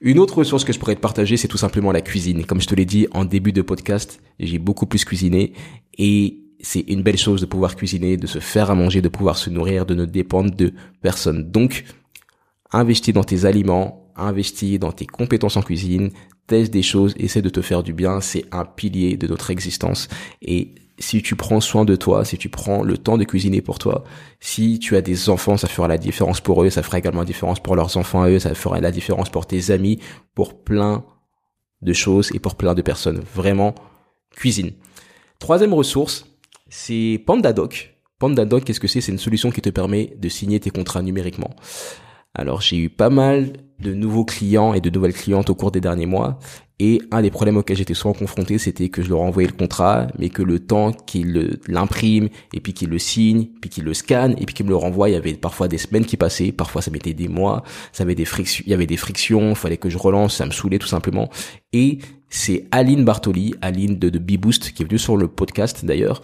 Une 0.04 0.18
autre 0.18 0.40
ressource 0.40 0.64
que 0.64 0.74
je 0.74 0.80
pourrais 0.80 0.96
te 0.96 1.00
partager, 1.00 1.38
c'est 1.38 1.48
tout 1.48 1.60
simplement 1.60 1.92
la 1.92 2.02
cuisine. 2.02 2.44
Comme 2.48 2.60
je 2.60 2.66
te 2.66 2.74
l'ai 2.74 2.86
dit 2.86 3.06
en 3.12 3.24
début 3.24 3.52
de 3.52 3.62
podcast, 3.62 4.20
j'ai 4.40 4.58
beaucoup 4.58 4.88
plus 4.88 5.06
cuisiné 5.06 5.54
et 5.96 6.40
c'est 6.60 6.80
une 6.88 7.04
belle 7.04 7.20
chose 7.20 7.40
de 7.40 7.46
pouvoir 7.46 7.76
cuisiner, 7.76 8.18
de 8.18 8.26
se 8.26 8.40
faire 8.40 8.72
à 8.72 8.76
manger, 8.76 9.02
de 9.02 9.10
pouvoir 9.10 9.38
se 9.38 9.52
nourrir, 9.52 9.86
de 9.86 9.94
ne 9.94 10.06
dépendre 10.06 10.56
de 10.56 10.74
personne. 11.04 11.52
Donc, 11.52 11.86
investis 12.72 13.14
dans 13.14 13.24
tes 13.24 13.46
aliments, 13.46 14.12
investis 14.16 14.80
dans 14.80 14.92
tes 14.92 15.06
compétences 15.06 15.56
en 15.56 15.62
cuisine, 15.62 16.10
teste 16.48 16.74
des 16.74 16.82
choses, 16.82 17.14
essaie 17.20 17.44
de 17.44 17.50
te 17.50 17.62
faire 17.62 17.84
du 17.84 17.94
bien, 17.94 18.22
c'est 18.22 18.46
un 18.52 18.66
pilier 18.66 19.18
de 19.18 19.28
notre 19.28 19.52
existence 19.52 20.08
et 20.42 20.74
si 21.00 21.22
tu 21.22 21.36
prends 21.36 21.62
soin 21.62 21.86
de 21.86 21.96
toi, 21.96 22.26
si 22.26 22.38
tu 22.38 22.50
prends 22.50 22.84
le 22.84 22.98
temps 22.98 23.18
de 23.18 23.24
cuisiner 23.24 23.62
pour 23.62 23.80
toi, 23.80 24.04
si 24.40 24.80
tu 24.80 24.96
as 24.96 25.02
des 25.02 25.30
enfants, 25.30 25.58
ça 25.58 25.68
fera 25.68 25.88
la 25.88 25.98
différence 25.98 26.42
pour 26.42 26.64
eux, 26.64 26.70
ça 26.70 26.84
fera 26.84 27.00
également 27.00 27.22
la 27.22 27.26
différence 27.26 27.60
pour 27.60 27.76
leurs 27.76 27.98
enfants 27.98 28.22
à 28.22 28.30
eux, 28.30 28.40
ça 28.40 28.54
fera 28.54 28.80
la 28.80 28.92
différence 28.92 29.30
pour 29.30 29.46
tes 29.46 29.72
amis, 29.72 30.00
pour 30.36 30.64
plein 30.64 31.04
de 31.82 31.94
choses 31.94 32.30
et 32.34 32.40
pour 32.40 32.56
plein 32.56 32.76
de 32.76 32.82
personnes. 32.82 33.22
Vraiment, 33.34 33.74
cuisine. 34.36 34.72
Troisième 35.40 35.74
ressource, 35.74 36.26
c'est 36.70 37.22
PandaDoc. 37.26 37.96
PandaDoc, 38.20 38.64
qu'est-ce 38.64 38.80
que 38.80 38.88
c'est? 38.88 39.02
C'est 39.02 39.12
une 39.12 39.18
solution 39.18 39.50
qui 39.50 39.62
te 39.62 39.70
permet 39.70 40.14
de 40.18 40.30
signer 40.30 40.60
tes 40.60 40.70
contrats 40.70 41.02
numériquement. 41.02 41.50
Alors 42.34 42.62
j'ai 42.62 42.78
eu 42.78 42.90
pas 42.90 43.10
mal 43.10 43.54
de 43.80 43.94
nouveaux 43.94 44.26
clients 44.26 44.74
et 44.74 44.82
de 44.82 44.90
nouvelles 44.90 45.14
clientes 45.14 45.50
au 45.50 45.56
cours 45.56 45.72
des 45.72 45.82
derniers 45.82 46.06
mois 46.06 46.40
et 46.84 47.00
un 47.12 47.22
des 47.22 47.30
problèmes 47.30 47.58
auxquels 47.58 47.78
j'étais 47.78 47.94
souvent 47.94 48.16
confronté, 48.16 48.58
c'était 48.58 48.90
que 48.90 49.04
je 49.04 49.10
leur 49.10 49.22
envoyais 49.22 49.48
le 49.48 49.54
contrat, 49.54 50.08
mais 50.18 50.30
que 50.30 50.42
le 50.42 50.58
temps 50.58 50.92
qu'ils 50.92 51.60
l'impriment, 51.68 52.28
et 52.56 52.60
puis 52.60 52.74
qu'ils 52.74 52.90
le 52.90 52.98
signent, 52.98 53.50
puis 53.62 53.70
qu'ils 53.70 53.84
le 53.84 53.94
scannent, 53.94 54.34
et 54.40 54.48
puis 54.48 54.56
qu'ils 54.56 54.66
me 54.66 54.72
le 54.72 54.78
renvoient, 54.78 55.08
il 55.08 55.14
y 55.14 55.16
avait 55.16 55.36
parfois 55.36 55.68
des 55.68 55.78
semaines 55.78 56.06
qui 56.06 56.18
passaient, 56.18 56.52
parfois 56.52 56.82
ça 56.82 56.90
mettait 56.90 57.14
des 57.14 57.28
mois, 57.28 57.62
ça 57.92 58.02
avait 58.02 58.16
des 58.16 58.26
frictions, 58.26 58.64
il 58.66 58.72
y 58.72 58.74
avait 58.74 58.88
des 58.88 58.98
frictions, 58.98 59.54
fallait 59.54 59.78
que 59.78 59.92
je 59.92 60.00
relance, 60.00 60.38
ça 60.38 60.48
me 60.48 60.50
saoulait 60.50 60.80
tout 60.80 60.88
simplement. 60.88 61.30
Et 61.72 62.00
c'est 62.30 62.66
Aline 62.72 63.06
Bartoli, 63.06 63.54
Aline 63.62 64.00
de, 64.00 64.10
de 64.10 64.18
B-Boost, 64.18 64.72
qui 64.72 64.82
est 64.82 64.86
venue 64.88 64.98
sur 64.98 65.18
le 65.18 65.28
podcast 65.28 65.86
d'ailleurs, 65.86 66.24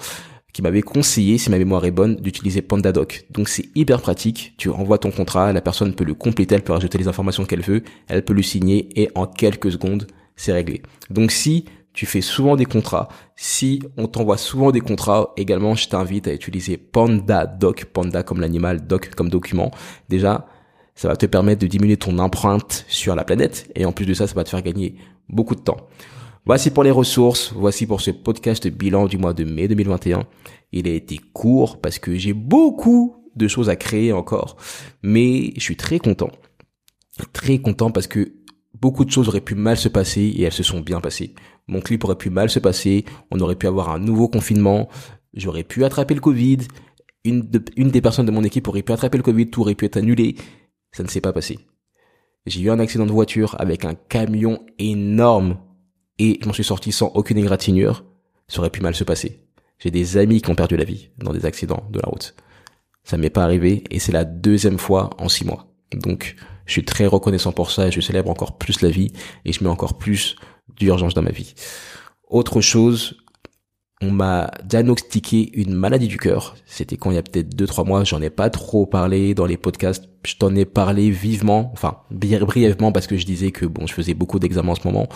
qui 0.54 0.64
m'avait 0.64 0.82
conseillé, 0.82 1.38
si 1.38 1.52
ma 1.52 1.60
mémoire 1.60 1.86
est 1.86 1.92
bonne, 1.92 2.16
d'utiliser 2.16 2.64
PandaDoc. 2.64 3.26
Donc 3.30 3.48
c'est 3.48 3.66
hyper 3.76 4.02
pratique, 4.02 4.56
tu 4.58 4.72
envoies 4.72 4.98
ton 4.98 5.12
contrat, 5.12 5.54
la 5.54 5.62
personne 5.62 5.94
peut 5.94 6.04
le 6.04 6.16
compléter, 6.16 6.56
elle 6.56 6.64
peut 6.64 6.74
rajouter 6.74 6.98
les 6.98 7.08
informations 7.08 7.46
qu'elle 7.46 7.62
veut, 7.62 7.84
elle 8.08 8.26
peut 8.26 8.34
le 8.34 8.42
signer, 8.42 8.90
et 9.00 9.12
en 9.14 9.28
quelques 9.28 9.72
secondes, 9.72 10.08
c'est 10.38 10.54
réglé. 10.54 10.82
Donc 11.10 11.32
si 11.32 11.66
tu 11.92 12.06
fais 12.06 12.22
souvent 12.22 12.56
des 12.56 12.66
contrats, 12.66 13.10
si 13.36 13.82
on 13.98 14.08
t'envoie 14.08 14.38
souvent 14.38 14.72
des 14.72 14.80
contrats, 14.80 15.34
également 15.36 15.76
je 15.76 15.90
t'invite 15.90 16.28
à 16.28 16.34
utiliser 16.34 16.78
Panda 16.78 17.46
Doc, 17.46 17.86
Panda 17.86 18.24
comme 18.24 18.40
l'animal, 18.40 18.88
Doc 18.88 19.10
comme 19.16 19.30
document. 19.30 19.72
Déjà, 20.08 20.48
ça 20.96 21.08
va 21.08 21.16
te 21.16 21.26
permettre 21.26 21.62
de 21.62 21.68
diminuer 21.68 21.98
ton 21.98 22.18
empreinte 22.20 22.86
sur 22.88 23.16
la 23.16 23.24
planète 23.24 23.70
et 23.76 23.86
en 23.86 23.92
plus 23.92 24.06
de 24.06 24.14
ça, 24.14 24.28
ça 24.28 24.36
va 24.36 24.44
te 24.44 24.50
faire 24.50 24.62
gagner 24.62 24.96
beaucoup 25.28 25.56
de 25.56 25.62
temps. 25.62 25.78
Voici 26.46 26.70
pour 26.70 26.84
les 26.84 26.92
ressources, 26.92 27.52
voici 27.54 27.86
pour 27.86 28.00
ce 28.00 28.12
podcast 28.12 28.68
bilan 28.70 29.08
du 29.08 29.18
mois 29.18 29.34
de 29.34 29.44
mai 29.44 29.68
2021. 29.68 30.24
Il 30.72 30.88
a 30.88 30.92
été 30.92 31.20
court 31.34 31.82
parce 31.82 32.00
que 32.00 32.16
j'ai 32.16 32.34
beaucoup 32.34 33.26
de 33.36 33.48
choses 33.48 33.70
à 33.70 33.76
créer 33.76 34.14
encore, 34.14 34.56
mais 35.04 35.52
je 35.56 35.62
suis 35.62 35.76
très 35.76 36.00
content. 36.00 36.30
Très 37.34 37.58
content 37.58 37.92
parce 37.92 38.08
que 38.08 38.34
beaucoup 38.74 39.06
de 39.06 39.12
choses 39.12 39.28
auraient 39.28 39.42
pu 39.42 39.56
mal 39.56 39.78
se 39.78 39.90
passer 39.90 40.22
et 40.22 40.44
elles 40.44 40.54
se 40.54 40.64
sont 40.64 40.82
bien 40.82 41.02
passées. 41.02 41.34
Mon 41.68 41.82
clip 41.82 42.04
aurait 42.04 42.18
pu 42.18 42.30
mal 42.30 42.50
se 42.50 42.60
passer, 42.60 43.06
on 43.32 43.40
aurait 43.40 43.56
pu 43.56 43.68
avoir 43.68 43.90
un 43.90 44.00
nouveau 44.00 44.28
confinement, 44.28 44.90
j'aurais 45.34 45.64
pu 45.64 45.84
attraper 45.84 46.14
le 46.14 46.22
Covid, 46.22 46.60
une, 47.28 47.42
des 47.42 48.02
personnes 48.02 48.26
de 48.26 48.32
mon 48.32 48.44
équipe 48.44 48.68
aurait 48.68 48.84
pu 48.84 48.94
attraper 48.94 49.18
le 49.18 49.24
Covid, 49.24 49.50
tout 49.50 49.62
aurait 49.62 49.76
pu 49.76 49.86
être 49.86 49.98
annulé. 49.98 50.36
Ça 50.92 51.04
ne 51.04 51.08
s'est 51.08 51.22
pas 51.22 51.34
passé. 51.34 51.60
J'ai 52.46 52.62
eu 52.62 52.70
un 52.70 52.80
accident 52.80 53.06
de 53.06 53.12
voiture 53.12 53.56
avec 53.60 53.84
un 53.84 53.94
camion 53.94 54.66
énorme 54.80 55.58
et 56.18 56.40
je 56.42 56.48
m'en 56.48 56.54
suis 56.54 56.64
sorti 56.64 56.92
sans 56.92 57.08
aucune 57.08 57.38
égratignure. 57.38 58.06
Ça 58.48 58.60
aurait 58.60 58.70
pu 58.70 58.82
mal 58.82 58.96
se 58.96 59.04
passer. 59.04 59.42
J'ai 59.80 59.92
des 59.92 60.18
amis 60.18 60.42
qui 60.42 60.50
ont 60.50 60.56
perdu 60.56 60.78
la 60.78 60.86
vie 60.86 61.10
dans 61.18 61.34
des 61.34 61.46
accidents 61.46 61.84
de 61.92 62.00
la 62.00 62.08
route. 62.08 62.36
Ça 63.04 63.18
m'est 63.18 63.30
pas 63.30 63.44
arrivé 63.44 63.84
et 63.92 64.00
c'est 64.00 64.12
la 64.12 64.26
deuxième 64.26 64.80
fois 64.80 65.10
en 65.18 65.30
six 65.30 65.46
mois. 65.46 65.68
Donc, 65.94 66.36
je 66.68 66.74
suis 66.74 66.86
très 66.86 67.08
reconnaissant 67.08 67.52
pour 67.52 67.72
ça 67.72 67.88
et 67.88 67.92
je 67.92 68.02
célèbre 68.02 68.30
encore 68.30 68.58
plus 68.58 68.82
la 68.82 68.90
vie 68.90 69.12
et 69.46 69.54
je 69.54 69.64
mets 69.64 69.70
encore 69.70 69.98
plus 69.98 70.36
d'urgence 70.78 71.14
dans 71.14 71.24
ma 71.24 71.32
vie. 71.32 71.56
Autre 72.30 72.62
chose, 72.62 73.18
on 74.02 74.12
m'a 74.12 74.52
diagnostiqué 74.64 75.50
une 75.60 75.74
maladie 75.74 76.08
du 76.08 76.18
cœur. 76.18 76.56
C'était 76.66 76.98
quand 76.98 77.10
il 77.10 77.16
y 77.16 77.18
a 77.18 77.24
peut-être 77.24 77.56
deux, 77.56 77.66
trois 77.66 77.84
mois. 77.84 78.04
J'en 78.04 78.22
ai 78.22 78.30
pas 78.30 78.50
trop 78.50 78.86
parlé 78.86 79.34
dans 79.34 79.46
les 79.46 79.58
podcasts. 79.58 80.08
Je 80.26 80.36
t'en 80.36 80.54
ai 80.56 80.66
parlé 80.66 81.10
vivement, 81.10 81.72
enfin, 81.74 81.98
brièvement 82.12 82.92
parce 82.92 83.08
que 83.08 83.18
je 83.18 83.26
disais 83.26 83.52
que 83.52 83.66
bon, 83.66 83.88
je 83.88 83.94
faisais 83.94 84.14
beaucoup 84.14 84.40
d'examens 84.40 84.74
en 84.74 84.76
ce 84.76 84.88
moment. 84.88 85.08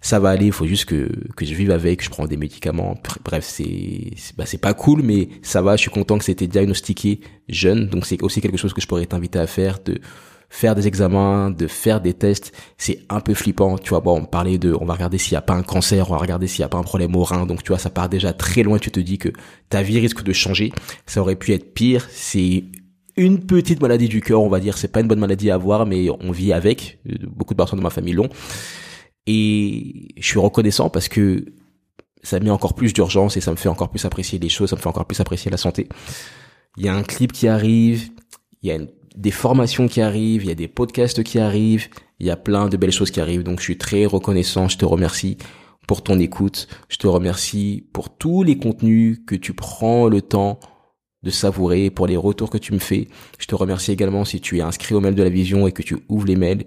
Ça 0.00 0.20
va 0.20 0.30
aller, 0.30 0.46
il 0.46 0.52
faut 0.52 0.66
juste 0.66 0.84
que, 0.86 1.10
que 1.36 1.44
je 1.44 1.54
vive 1.54 1.72
avec, 1.72 2.02
je 2.02 2.08
prends 2.08 2.26
des 2.26 2.36
médicaments. 2.36 2.96
Bref, 3.24 3.44
c'est, 3.44 4.12
bah, 4.36 4.44
pas 4.62 4.74
cool, 4.74 5.02
mais 5.02 5.28
ça 5.42 5.60
va, 5.60 5.76
je 5.76 5.82
suis 5.82 5.90
content 5.90 6.18
que 6.18 6.24
c'était 6.24 6.46
diagnostiqué 6.46 7.20
jeune. 7.48 7.88
Donc 7.88 8.06
c'est 8.06 8.22
aussi 8.22 8.40
quelque 8.40 8.56
chose 8.56 8.72
que 8.72 8.80
je 8.80 8.86
pourrais 8.86 9.06
t'inviter 9.06 9.38
à 9.38 9.46
faire, 9.46 9.80
de 9.84 10.00
faire 10.50 10.74
des 10.74 10.86
examens, 10.86 11.50
de 11.50 11.66
faire 11.66 12.00
des 12.00 12.14
tests, 12.14 12.52
c'est 12.78 13.00
un 13.08 13.20
peu 13.20 13.34
flippant. 13.34 13.78
Tu 13.78 13.90
vois, 13.90 14.00
bon, 14.00 14.20
on 14.20 14.24
parlait 14.24 14.58
de, 14.58 14.76
on 14.80 14.84
va 14.84 14.94
regarder 14.94 15.18
s'il 15.18 15.34
y 15.34 15.36
a 15.36 15.42
pas 15.42 15.54
un 15.54 15.62
cancer, 15.62 16.10
on 16.10 16.14
va 16.14 16.18
regarder 16.18 16.46
s'il 16.46 16.60
y 16.60 16.64
a 16.64 16.68
pas 16.68 16.78
un 16.78 16.82
problème 16.82 17.14
au 17.16 17.24
rein. 17.24 17.46
Donc 17.46 17.62
tu 17.62 17.68
vois, 17.68 17.78
ça 17.78 17.90
part 17.90 18.08
déjà 18.08 18.32
très 18.32 18.62
loin. 18.62 18.78
Tu 18.78 18.90
te 18.90 19.00
dis 19.00 19.18
que 19.18 19.30
ta 19.68 19.82
vie 19.82 19.98
risque 19.98 20.22
de 20.22 20.32
changer. 20.32 20.72
Ça 21.06 21.20
aurait 21.20 21.36
pu 21.36 21.52
être 21.52 21.74
pire. 21.74 22.06
C'est 22.10 22.64
une 23.16 23.44
petite 23.44 23.82
maladie 23.82 24.08
du 24.08 24.20
cœur, 24.20 24.42
on 24.42 24.48
va 24.48 24.60
dire. 24.60 24.78
C'est 24.78 24.88
pas 24.88 25.00
une 25.00 25.08
bonne 25.08 25.20
maladie 25.20 25.50
à 25.50 25.54
avoir, 25.54 25.86
mais 25.86 26.08
on 26.08 26.30
vit 26.30 26.52
avec. 26.52 26.98
Beaucoup 27.26 27.54
de 27.54 27.58
personnes 27.58 27.78
de 27.78 27.84
ma 27.84 27.90
famille 27.90 28.14
l'ont. 28.14 28.30
Et 29.26 30.08
je 30.16 30.26
suis 30.26 30.38
reconnaissant 30.38 30.88
parce 30.88 31.08
que 31.08 31.44
ça 32.22 32.40
met 32.40 32.50
encore 32.50 32.74
plus 32.74 32.92
d'urgence 32.92 33.36
et 33.36 33.40
ça 33.40 33.50
me 33.50 33.56
fait 33.56 33.68
encore 33.68 33.90
plus 33.90 34.04
apprécier 34.04 34.38
les 34.38 34.48
choses, 34.48 34.70
ça 34.70 34.76
me 34.76 34.80
fait 34.80 34.88
encore 34.88 35.06
plus 35.06 35.20
apprécier 35.20 35.50
la 35.50 35.56
santé. 35.56 35.88
Il 36.76 36.84
y 36.84 36.88
a 36.88 36.94
un 36.94 37.02
clip 37.02 37.32
qui 37.32 37.46
arrive, 37.46 38.10
il 38.62 38.68
y 38.68 38.72
a 38.72 38.76
une 38.76 38.88
des 39.18 39.32
formations 39.32 39.88
qui 39.88 40.00
arrivent, 40.00 40.44
il 40.44 40.48
y 40.48 40.52
a 40.52 40.54
des 40.54 40.68
podcasts 40.68 41.24
qui 41.24 41.40
arrivent, 41.40 41.88
il 42.20 42.26
y 42.26 42.30
a 42.30 42.36
plein 42.36 42.68
de 42.68 42.76
belles 42.76 42.92
choses 42.92 43.10
qui 43.10 43.20
arrivent. 43.20 43.42
Donc 43.42 43.58
je 43.58 43.64
suis 43.64 43.76
très 43.76 44.06
reconnaissant, 44.06 44.68
je 44.68 44.78
te 44.78 44.84
remercie 44.84 45.36
pour 45.88 46.02
ton 46.02 46.18
écoute, 46.20 46.68
je 46.88 46.98
te 46.98 47.06
remercie 47.08 47.84
pour 47.92 48.16
tous 48.16 48.44
les 48.44 48.58
contenus 48.58 49.18
que 49.26 49.34
tu 49.34 49.54
prends 49.54 50.06
le 50.06 50.22
temps 50.22 50.60
de 51.24 51.30
savourer, 51.30 51.90
pour 51.90 52.06
les 52.06 52.16
retours 52.16 52.48
que 52.48 52.58
tu 52.58 52.72
me 52.72 52.78
fais. 52.78 53.08
Je 53.40 53.46
te 53.46 53.56
remercie 53.56 53.90
également 53.90 54.24
si 54.24 54.40
tu 54.40 54.58
es 54.58 54.60
inscrit 54.60 54.94
au 54.94 55.00
mail 55.00 55.16
de 55.16 55.22
la 55.24 55.30
vision 55.30 55.66
et 55.66 55.72
que 55.72 55.82
tu 55.82 55.96
ouvres 56.08 56.26
les 56.26 56.36
mails. 56.36 56.64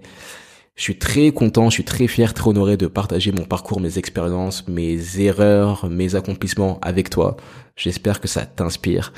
Je 0.74 0.82
suis 0.82 0.98
très 0.98 1.30
content, 1.32 1.70
je 1.70 1.74
suis 1.74 1.84
très 1.84 2.06
fier, 2.06 2.34
très 2.34 2.50
honoré 2.50 2.76
de 2.76 2.86
partager 2.86 3.32
mon 3.32 3.44
parcours, 3.44 3.80
mes 3.80 3.98
expériences, 3.98 4.68
mes 4.68 5.20
erreurs, 5.20 5.88
mes 5.88 6.16
accomplissements 6.16 6.78
avec 6.82 7.08
toi. 7.08 7.36
J'espère 7.76 8.20
que 8.20 8.28
ça 8.28 8.44
t'inspire. 8.44 9.12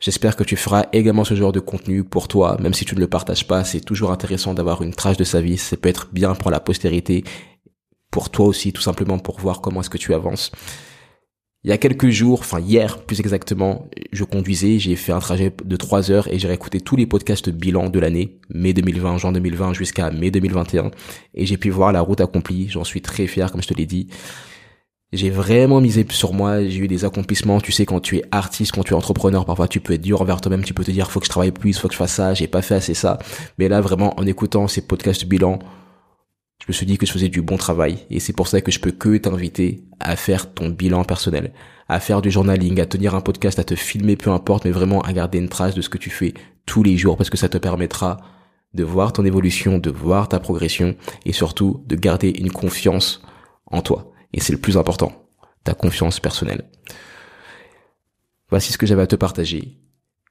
J'espère 0.00 0.34
que 0.34 0.44
tu 0.44 0.56
feras 0.56 0.86
également 0.94 1.24
ce 1.24 1.34
genre 1.34 1.52
de 1.52 1.60
contenu 1.60 2.04
pour 2.04 2.26
toi, 2.26 2.56
même 2.58 2.72
si 2.72 2.86
tu 2.86 2.94
ne 2.94 3.00
le 3.00 3.06
partages 3.06 3.46
pas. 3.46 3.64
C'est 3.64 3.80
toujours 3.80 4.10
intéressant 4.10 4.54
d'avoir 4.54 4.82
une 4.82 4.94
trace 4.94 5.18
de 5.18 5.24
sa 5.24 5.42
vie. 5.42 5.58
Ça 5.58 5.76
peut 5.76 5.90
être 5.90 6.08
bien 6.10 6.34
pour 6.34 6.50
la 6.50 6.58
postérité, 6.58 7.22
pour 8.10 8.30
toi 8.30 8.46
aussi, 8.46 8.72
tout 8.72 8.80
simplement 8.80 9.18
pour 9.18 9.38
voir 9.38 9.60
comment 9.60 9.80
est-ce 9.80 9.90
que 9.90 9.98
tu 9.98 10.14
avances. 10.14 10.52
Il 11.62 11.68
y 11.68 11.74
a 11.74 11.76
quelques 11.76 12.08
jours, 12.08 12.40
enfin 12.40 12.58
hier 12.58 13.04
plus 13.04 13.20
exactement, 13.20 13.90
je 14.12 14.24
conduisais, 14.24 14.78
j'ai 14.78 14.96
fait 14.96 15.12
un 15.12 15.18
trajet 15.18 15.52
de 15.62 15.76
3 15.76 16.10
heures 16.10 16.32
et 16.32 16.38
j'ai 16.38 16.48
réécouté 16.48 16.80
tous 16.80 16.96
les 16.96 17.04
podcasts 17.04 17.50
bilan 17.50 17.90
de 17.90 17.98
l'année, 17.98 18.40
mai 18.48 18.72
2020, 18.72 19.18
juin 19.18 19.32
2020 19.32 19.74
jusqu'à 19.74 20.10
mai 20.10 20.30
2021 20.30 20.90
et 21.34 21.44
j'ai 21.44 21.58
pu 21.58 21.68
voir 21.68 21.92
la 21.92 22.00
route 22.00 22.22
accomplie, 22.22 22.70
j'en 22.70 22.84
suis 22.84 23.02
très 23.02 23.26
fier 23.26 23.52
comme 23.52 23.60
je 23.60 23.68
te 23.68 23.74
l'ai 23.74 23.84
dit. 23.84 24.08
J'ai 25.12 25.30
vraiment 25.30 25.80
misé 25.80 26.06
sur 26.10 26.32
moi, 26.32 26.64
j'ai 26.64 26.78
eu 26.78 26.88
des 26.88 27.04
accomplissements. 27.04 27.60
Tu 27.60 27.72
sais, 27.72 27.84
quand 27.84 27.98
tu 27.98 28.18
es 28.18 28.22
artiste, 28.30 28.72
quand 28.72 28.84
tu 28.84 28.92
es 28.92 28.96
entrepreneur, 28.96 29.44
parfois 29.44 29.66
tu 29.66 29.80
peux 29.80 29.94
être 29.94 30.02
dur 30.02 30.22
envers 30.22 30.40
toi-même, 30.40 30.62
tu 30.62 30.72
peux 30.72 30.84
te 30.84 30.92
dire, 30.92 31.10
faut 31.10 31.18
que 31.18 31.26
je 31.26 31.30
travaille 31.30 31.50
plus, 31.50 31.76
faut 31.76 31.88
que 31.88 31.94
je 31.94 31.98
fasse 31.98 32.14
ça, 32.14 32.32
j'ai 32.32 32.46
pas 32.46 32.62
fait 32.62 32.76
assez 32.76 32.94
ça. 32.94 33.18
Mais 33.58 33.68
là, 33.68 33.80
vraiment, 33.80 34.18
en 34.20 34.26
écoutant 34.26 34.68
ces 34.68 34.82
podcasts 34.82 35.24
bilan, 35.24 35.58
je 36.60 36.66
me 36.68 36.72
suis 36.72 36.86
dit 36.86 36.96
que 36.96 37.06
je 37.06 37.12
faisais 37.12 37.28
du 37.28 37.42
bon 37.42 37.56
travail. 37.56 37.98
Et 38.08 38.20
c'est 38.20 38.32
pour 38.32 38.46
ça 38.46 38.60
que 38.60 38.70
je 38.70 38.78
peux 38.78 38.92
que 38.92 39.16
t'inviter 39.16 39.82
à 39.98 40.14
faire 40.14 40.52
ton 40.54 40.68
bilan 40.68 41.02
personnel, 41.02 41.52
à 41.88 41.98
faire 41.98 42.22
du 42.22 42.30
journaling, 42.30 42.80
à 42.80 42.86
tenir 42.86 43.16
un 43.16 43.20
podcast, 43.20 43.58
à 43.58 43.64
te 43.64 43.74
filmer, 43.74 44.14
peu 44.14 44.30
importe, 44.30 44.64
mais 44.64 44.70
vraiment 44.70 45.00
à 45.00 45.12
garder 45.12 45.38
une 45.38 45.48
trace 45.48 45.74
de 45.74 45.82
ce 45.82 45.88
que 45.88 45.98
tu 45.98 46.10
fais 46.10 46.34
tous 46.66 46.84
les 46.84 46.96
jours 46.96 47.16
parce 47.16 47.30
que 47.30 47.36
ça 47.36 47.48
te 47.48 47.58
permettra 47.58 48.18
de 48.74 48.84
voir 48.84 49.12
ton 49.12 49.24
évolution, 49.24 49.78
de 49.78 49.90
voir 49.90 50.28
ta 50.28 50.38
progression 50.38 50.94
et 51.24 51.32
surtout 51.32 51.82
de 51.86 51.96
garder 51.96 52.28
une 52.28 52.52
confiance 52.52 53.22
en 53.66 53.82
toi. 53.82 54.09
Et 54.32 54.40
c'est 54.40 54.52
le 54.52 54.60
plus 54.60 54.76
important, 54.76 55.12
ta 55.64 55.74
confiance 55.74 56.20
personnelle. 56.20 56.64
Voici 58.48 58.72
ce 58.72 58.78
que 58.78 58.86
j'avais 58.86 59.02
à 59.02 59.06
te 59.06 59.16
partager. 59.16 59.78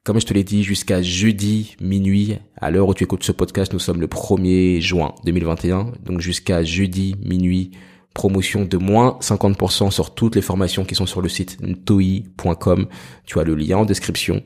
Comme 0.04 0.20
je 0.20 0.26
te 0.26 0.34
l'ai 0.34 0.44
dit, 0.44 0.64
jusqu'à 0.64 1.02
jeudi 1.02 1.76
minuit, 1.82 2.38
à 2.58 2.72
l'heure 2.72 2.88
où 2.88 2.94
tu 2.94 3.04
écoutes 3.04 3.24
ce 3.24 3.32
podcast, 3.32 3.74
nous 3.74 3.80
sommes 3.80 4.02
le 4.02 4.08
1er 4.08 4.80
juin 4.82 5.14
2021. 5.26 5.94
Donc 6.04 6.20
jusqu'à 6.20 6.64
jeudi 6.64 7.16
minuit, 7.24 7.72
promotion 8.14 8.66
de 8.66 8.78
moins 8.78 9.18
50% 9.22 9.92
sur 9.92 10.14
toutes 10.14 10.36
les 10.36 10.42
formations 10.42 10.86
qui 10.86 10.96
sont 10.96 11.06
sur 11.06 11.22
le 11.22 11.30
site 11.30 11.58
ntoi.com. 11.62 12.88
Tu 13.26 13.40
as 13.40 13.44
le 13.44 13.56
lien 13.56 13.78
en 13.78 13.86
description. 13.86 14.44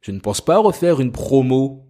Je 0.00 0.12
ne 0.12 0.20
pense 0.20 0.40
pas 0.40 0.58
refaire 0.58 1.00
une 1.00 1.12
promo 1.12 1.86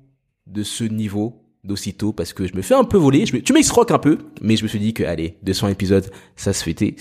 de 0.46 0.62
ce 0.62 0.84
niveau 0.84 1.45
d'aussitôt 1.66 2.12
parce 2.12 2.32
que 2.32 2.46
je 2.46 2.54
me 2.54 2.62
fais 2.62 2.74
un 2.74 2.84
peu 2.84 2.96
voler. 2.96 3.26
Je 3.26 3.36
me, 3.36 3.42
tu 3.42 3.52
m'excroques 3.52 3.90
un 3.90 3.98
peu, 3.98 4.18
mais 4.40 4.56
je 4.56 4.62
me 4.62 4.68
suis 4.68 4.78
dit 4.78 4.94
que 4.94 5.04
allez, 5.04 5.38
200 5.42 5.68
épisodes, 5.68 6.10
ça 6.36 6.52
se 6.52 6.62
fêtait. 6.62 6.96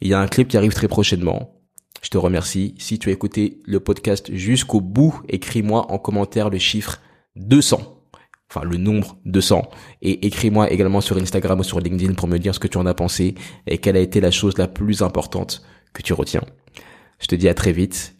Il 0.00 0.08
y 0.08 0.14
a 0.14 0.20
un 0.20 0.26
clip 0.26 0.48
qui 0.48 0.56
arrive 0.56 0.72
très 0.72 0.88
prochainement. 0.88 1.54
Je 2.02 2.08
te 2.08 2.18
remercie. 2.18 2.74
Si 2.78 2.98
tu 2.98 3.08
as 3.08 3.12
écouté 3.12 3.62
le 3.64 3.78
podcast 3.80 4.34
jusqu'au 4.34 4.80
bout, 4.80 5.20
écris-moi 5.28 5.90
en 5.92 5.98
commentaire 5.98 6.50
le 6.50 6.58
chiffre 6.58 7.00
200. 7.36 8.00
Enfin, 8.50 8.66
le 8.66 8.76
nombre 8.76 9.16
200. 9.24 9.62
Et 10.02 10.26
écris-moi 10.26 10.70
également 10.70 11.00
sur 11.00 11.16
Instagram 11.16 11.60
ou 11.60 11.62
sur 11.62 11.80
LinkedIn 11.80 12.14
pour 12.14 12.28
me 12.28 12.38
dire 12.38 12.54
ce 12.54 12.60
que 12.60 12.68
tu 12.68 12.78
en 12.78 12.86
as 12.86 12.94
pensé 12.94 13.34
et 13.66 13.78
quelle 13.78 13.96
a 13.96 14.00
été 14.00 14.20
la 14.20 14.30
chose 14.30 14.58
la 14.58 14.68
plus 14.68 15.02
importante 15.02 15.62
que 15.92 16.02
tu 16.02 16.12
retiens. 16.12 16.42
Je 17.18 17.28
te 17.28 17.34
dis 17.34 17.48
à 17.48 17.54
très 17.54 17.72
vite. 17.72 18.16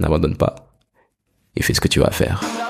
N'abandonne 0.00 0.36
pas 0.36 0.74
et 1.56 1.62
fais 1.62 1.74
ce 1.74 1.80
que 1.80 1.88
tu 1.88 2.00
vas 2.00 2.10
faire. 2.10 2.63